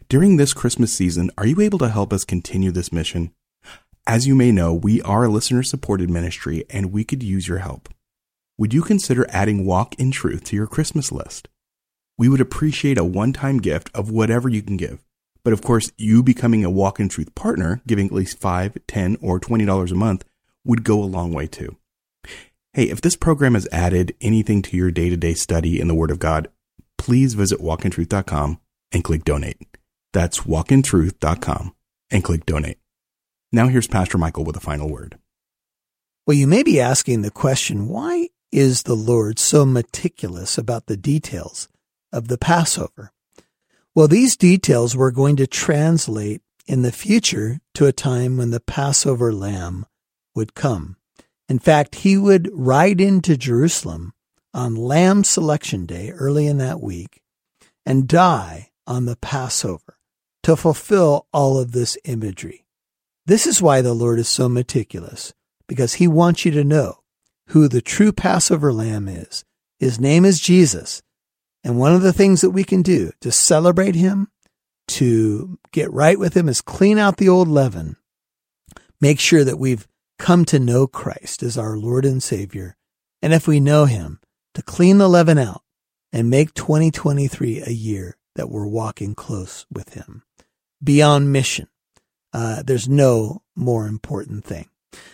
During 0.07 0.37
this 0.37 0.53
Christmas 0.53 0.93
season, 0.93 1.31
are 1.37 1.45
you 1.45 1.59
able 1.61 1.79
to 1.79 1.89
help 1.89 2.13
us 2.13 2.25
continue 2.25 2.71
this 2.71 2.91
mission? 2.91 3.31
As 4.05 4.27
you 4.27 4.35
may 4.35 4.51
know, 4.51 4.73
we 4.73 5.01
are 5.01 5.25
a 5.25 5.29
listener 5.29 5.63
supported 5.63 6.09
ministry 6.09 6.63
and 6.69 6.91
we 6.91 7.03
could 7.03 7.23
use 7.23 7.47
your 7.47 7.57
help. 7.57 7.89
Would 8.59 8.73
you 8.73 8.81
consider 8.81 9.27
adding 9.29 9.67
Walk 9.67 9.93
in 9.99 10.09
Truth 10.09 10.45
to 10.45 10.55
your 10.55 10.65
Christmas 10.65 11.11
list? 11.11 11.47
We 12.17 12.27
would 12.27 12.41
appreciate 12.41 12.97
a 12.97 13.03
one 13.03 13.31
time 13.31 13.59
gift 13.59 13.91
of 13.93 14.09
whatever 14.09 14.49
you 14.49 14.63
can 14.63 14.77
give. 14.77 15.03
But 15.43 15.53
of 15.53 15.61
course, 15.61 15.91
you 15.95 16.23
becoming 16.23 16.65
a 16.65 16.69
walk 16.69 16.99
in 16.99 17.07
truth 17.07 17.35
partner, 17.35 17.81
giving 17.85 18.07
at 18.07 18.11
least 18.11 18.39
$5, 18.39 18.81
10 18.87 19.17
or 19.21 19.39
$20 19.39 19.91
a 19.91 19.95
month 19.95 20.25
would 20.65 20.83
go 20.83 21.03
a 21.03 21.05
long 21.05 21.31
way 21.33 21.45
too. 21.45 21.77
Hey, 22.73 22.89
if 22.89 22.99
this 22.99 23.15
program 23.15 23.53
has 23.53 23.67
added 23.71 24.15
anything 24.21 24.63
to 24.63 24.75
your 24.75 24.89
day 24.89 25.09
to 25.09 25.17
day 25.17 25.35
study 25.35 25.79
in 25.79 25.87
the 25.87 25.95
Word 25.95 26.09
of 26.09 26.17
God, 26.17 26.49
please 26.97 27.35
visit 27.35 27.59
walkintruth.com 27.59 28.59
and 28.91 29.03
click 29.03 29.23
donate. 29.23 29.59
That's 30.13 30.39
walkintruth.com 30.39 31.75
and 32.09 32.23
click 32.23 32.45
donate. 32.47 32.79
Now 33.51 33.67
here's 33.67 33.87
Pastor 33.87 34.17
Michael 34.17 34.45
with 34.45 34.57
a 34.57 34.61
final 34.61 34.89
word. 34.89 35.19
Well, 36.25 36.35
you 36.35 36.47
may 36.47 36.63
be 36.63 36.81
asking 36.81 37.21
the 37.21 37.31
question, 37.31 37.87
why 37.87 38.29
is 38.51 38.83
the 38.83 38.95
Lord 38.95 39.39
so 39.39 39.65
meticulous 39.65 40.57
about 40.57 40.85
the 40.85 40.97
details 40.97 41.67
of 42.11 42.27
the 42.27 42.37
Passover? 42.37 43.11
Well, 43.93 44.07
these 44.07 44.37
details 44.37 44.95
were 44.95 45.11
going 45.11 45.35
to 45.37 45.47
translate 45.47 46.41
in 46.65 46.81
the 46.81 46.91
future 46.91 47.59
to 47.73 47.85
a 47.85 47.91
time 47.91 48.37
when 48.37 48.51
the 48.51 48.59
Passover 48.59 49.33
lamb 49.33 49.85
would 50.35 50.53
come. 50.53 50.97
In 51.49 51.59
fact, 51.59 51.95
he 51.95 52.17
would 52.17 52.49
ride 52.53 53.01
into 53.01 53.37
Jerusalem 53.37 54.13
on 54.53 54.75
Lamb 54.75 55.23
Selection 55.23 55.85
Day 55.85 56.11
early 56.11 56.45
in 56.47 56.57
that 56.57 56.81
week 56.81 57.21
and 57.85 58.07
die 58.07 58.71
on 58.85 59.05
the 59.05 59.15
Passover 59.15 59.97
to 60.43 60.55
fulfill 60.55 61.27
all 61.33 61.57
of 61.57 61.71
this 61.71 61.97
imagery. 62.05 62.65
This 63.25 63.47
is 63.47 63.61
why 63.61 63.81
the 63.81 63.93
Lord 63.93 64.19
is 64.19 64.29
so 64.29 64.47
meticulous, 64.47 65.33
because 65.67 65.95
he 65.95 66.07
wants 66.07 66.45
you 66.45 66.51
to 66.51 66.63
know 66.63 66.99
who 67.47 67.67
the 67.67 67.81
true 67.81 68.11
Passover 68.11 68.73
lamb 68.73 69.07
is. 69.07 69.43
His 69.79 69.99
name 69.99 70.25
is 70.25 70.39
Jesus, 70.39 71.01
and 71.63 71.77
one 71.77 71.93
of 71.93 72.01
the 72.01 72.13
things 72.13 72.41
that 72.41 72.51
we 72.51 72.63
can 72.63 72.81
do 72.81 73.11
to 73.21 73.31
celebrate 73.31 73.95
him, 73.95 74.29
to 74.89 75.59
get 75.71 75.91
right 75.91 76.17
with 76.17 76.35
him, 76.35 76.49
is 76.49 76.61
clean 76.61 76.97
out 76.97 77.17
the 77.17 77.29
old 77.29 77.47
leaven. 77.47 77.97
Make 78.99 79.19
sure 79.19 79.43
that 79.43 79.59
we've 79.59 79.87
come 80.17 80.45
to 80.45 80.59
know 80.59 80.87
Christ 80.87 81.43
as 81.43 81.57
our 81.57 81.77
Lord 81.77 82.05
and 82.05 82.23
Savior. 82.23 82.75
And 83.21 83.33
if 83.33 83.47
we 83.47 83.59
know 83.59 83.85
him, 83.85 84.19
to 84.57 84.63
clean 84.63 84.97
the 84.97 85.07
leaven 85.07 85.37
out 85.37 85.61
and 86.11 86.31
make 86.31 86.53
2023 86.55 87.61
a 87.61 87.69
year 87.69 88.17
that 88.35 88.49
we're 88.49 88.65
walking 88.65 89.13
close 89.13 89.67
with 89.71 89.93
him. 89.93 90.23
Beyond 90.83 91.31
mission, 91.31 91.67
uh, 92.33 92.63
there's 92.63 92.89
no 92.89 93.43
more 93.55 93.85
important 93.85 94.45
thing. 94.45 94.67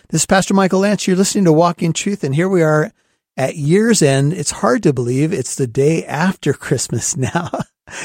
This 0.08 0.22
is 0.22 0.26
Pastor 0.26 0.54
Michael 0.54 0.80
Lance. 0.80 1.06
You're 1.06 1.16
listening 1.16 1.44
to 1.44 1.52
Walk 1.52 1.82
in 1.82 1.92
Truth, 1.92 2.24
and 2.24 2.34
here 2.34 2.48
we 2.48 2.62
are 2.62 2.92
at 3.36 3.56
year's 3.56 4.02
end, 4.02 4.32
it's 4.32 4.50
hard 4.50 4.82
to 4.84 4.92
believe 4.92 5.32
it's 5.32 5.56
the 5.56 5.66
day 5.66 6.04
after 6.04 6.52
Christmas 6.52 7.16
now. 7.16 7.50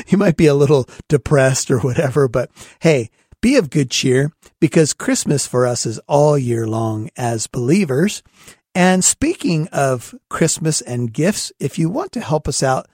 you 0.08 0.18
might 0.18 0.38
be 0.38 0.48
a 0.48 0.56
little 0.56 0.88
depressed 1.08 1.70
or 1.70 1.80
whatever, 1.80 2.28
but 2.28 2.50
hey, 2.80 3.10
be 3.42 3.56
of 3.56 3.70
good 3.70 3.90
cheer 3.92 4.32
because 4.60 4.94
Christmas 4.94 5.48
for 5.48 5.66
us 5.66 5.86
is 5.86 6.00
all 6.08 6.38
year 6.38 6.68
long 6.68 7.10
as 7.16 7.48
believers. 7.48 8.22
And 8.76 9.04
speaking 9.04 9.68
of 9.70 10.16
Christmas 10.30 10.82
and 10.82 11.14
gifts, 11.14 11.52
if 11.60 11.80
you 11.80 11.90
want 11.90 12.12
to 12.14 12.22
help 12.22 12.48
us 12.48 12.62
out 12.62 12.88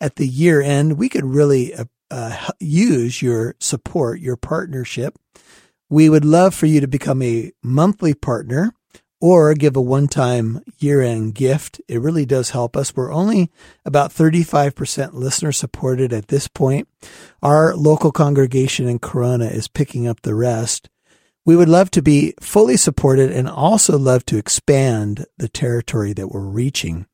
at 0.00 0.16
the 0.16 0.28
year 0.28 0.60
end, 0.60 0.98
we 0.98 1.08
could 1.08 1.24
really 1.24 1.74
uh, 1.74 1.84
uh, 2.10 2.50
use 2.60 3.20
your 3.20 3.56
support, 3.58 4.20
your 4.20 4.36
partnership. 4.36 5.18
We 5.90 6.08
would 6.08 6.24
love 6.24 6.54
for 6.54 6.66
you 6.66 6.80
to 6.80 6.88
become 6.88 7.22
a 7.22 7.52
monthly 7.62 8.14
partner 8.14 8.72
or 9.20 9.54
give 9.54 9.76
a 9.76 9.80
one 9.80 10.06
time 10.06 10.62
year 10.78 11.02
end 11.02 11.34
gift. 11.34 11.80
It 11.88 12.00
really 12.00 12.26
does 12.26 12.50
help 12.50 12.76
us. 12.76 12.94
We're 12.94 13.12
only 13.12 13.50
about 13.84 14.12
35% 14.12 15.14
listener 15.14 15.52
supported 15.52 16.12
at 16.12 16.28
this 16.28 16.46
point. 16.46 16.88
Our 17.42 17.74
local 17.74 18.12
congregation 18.12 18.88
in 18.88 18.98
Corona 18.98 19.46
is 19.46 19.68
picking 19.68 20.06
up 20.06 20.22
the 20.22 20.34
rest. 20.34 20.88
We 21.44 21.56
would 21.56 21.68
love 21.68 21.90
to 21.92 22.02
be 22.02 22.34
fully 22.40 22.76
supported 22.76 23.30
and 23.30 23.48
also 23.48 23.96
love 23.96 24.26
to 24.26 24.36
expand 24.36 25.24
the 25.38 25.48
territory 25.48 26.12
that 26.12 26.28
we're 26.28 26.40
reaching. 26.40 27.06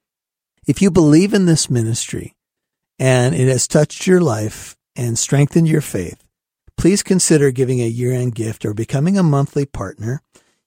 If 0.66 0.82
you 0.82 0.90
believe 0.90 1.34
in 1.34 1.46
this 1.46 1.70
ministry 1.70 2.34
and 2.98 3.34
it 3.34 3.48
has 3.48 3.68
touched 3.68 4.06
your 4.06 4.20
life 4.20 4.76
and 4.96 5.18
strengthened 5.18 5.68
your 5.68 5.80
faith, 5.80 6.23
please 6.76 7.02
consider 7.02 7.50
giving 7.50 7.80
a 7.80 7.87
year 7.87 8.12
end 8.12 8.34
gift 8.34 8.64
or 8.64 8.74
becoming 8.74 9.18
a 9.18 9.22
monthly 9.22 9.66
partner. 9.66 10.22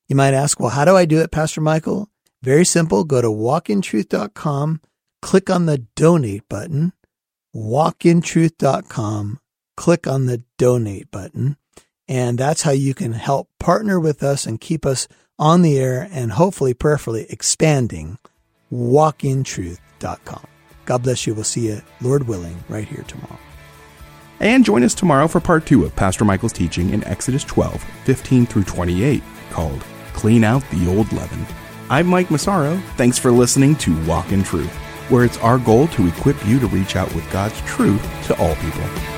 You 0.07 0.15
might 0.15 0.33
ask, 0.33 0.59
well, 0.59 0.69
how 0.69 0.85
do 0.85 0.95
I 0.95 1.05
do 1.05 1.19
it, 1.19 1.31
Pastor 1.31 1.61
Michael? 1.61 2.09
Very 2.41 2.65
simple. 2.65 3.03
Go 3.03 3.21
to 3.21 3.27
walkintruth.com, 3.27 4.81
click 5.21 5.49
on 5.49 5.65
the 5.65 5.79
donate 5.95 6.47
button, 6.47 6.93
walkintruth.com, 7.55 9.39
click 9.75 10.07
on 10.07 10.25
the 10.25 10.43
donate 10.57 11.11
button. 11.11 11.57
And 12.07 12.37
that's 12.37 12.61
how 12.61 12.71
you 12.71 12.93
can 12.93 13.13
help 13.13 13.49
partner 13.59 13.99
with 13.99 14.23
us 14.23 14.45
and 14.45 14.61
keep 14.61 14.85
us 14.85 15.07
on 15.37 15.61
the 15.61 15.77
air 15.77 16.07
and 16.11 16.31
hopefully 16.31 16.73
prayerfully 16.73 17.25
expanding 17.29 18.17
walkintruth.com. 18.71 20.47
God 20.85 21.03
bless 21.03 21.27
you. 21.27 21.33
We'll 21.33 21.43
see 21.43 21.67
you, 21.67 21.81
Lord 22.01 22.27
willing, 22.27 22.63
right 22.69 22.87
here 22.87 23.03
tomorrow. 23.07 23.37
And 24.39 24.63
join 24.63 24.83
us 24.83 24.93
tomorrow 24.93 25.27
for 25.27 25.39
part 25.39 25.65
two 25.65 25.83
of 25.83 25.95
Pastor 25.95 26.23
Michael's 26.23 26.53
teaching 26.53 26.91
in 26.91 27.03
Exodus 27.05 27.43
12, 27.43 27.83
15 28.03 28.45
through 28.45 28.65
28, 28.65 29.23
called 29.49 29.83
Clean 30.13 30.43
Out 30.43 30.63
the 30.69 30.87
Old 30.87 31.11
Leaven. 31.11 31.45
I'm 31.89 32.05
Mike 32.05 32.29
Massaro. 32.29 32.77
Thanks 32.97 33.17
for 33.17 33.31
listening 33.31 33.75
to 33.77 34.05
Walk 34.05 34.31
in 34.31 34.43
Truth, 34.43 34.73
where 35.09 35.25
it's 35.25 35.37
our 35.39 35.57
goal 35.57 35.87
to 35.87 36.07
equip 36.07 36.45
you 36.45 36.59
to 36.59 36.67
reach 36.67 36.95
out 36.95 37.13
with 37.15 37.29
God's 37.31 37.59
truth 37.61 38.01
to 38.27 38.37
all 38.39 38.55
people. 38.57 39.16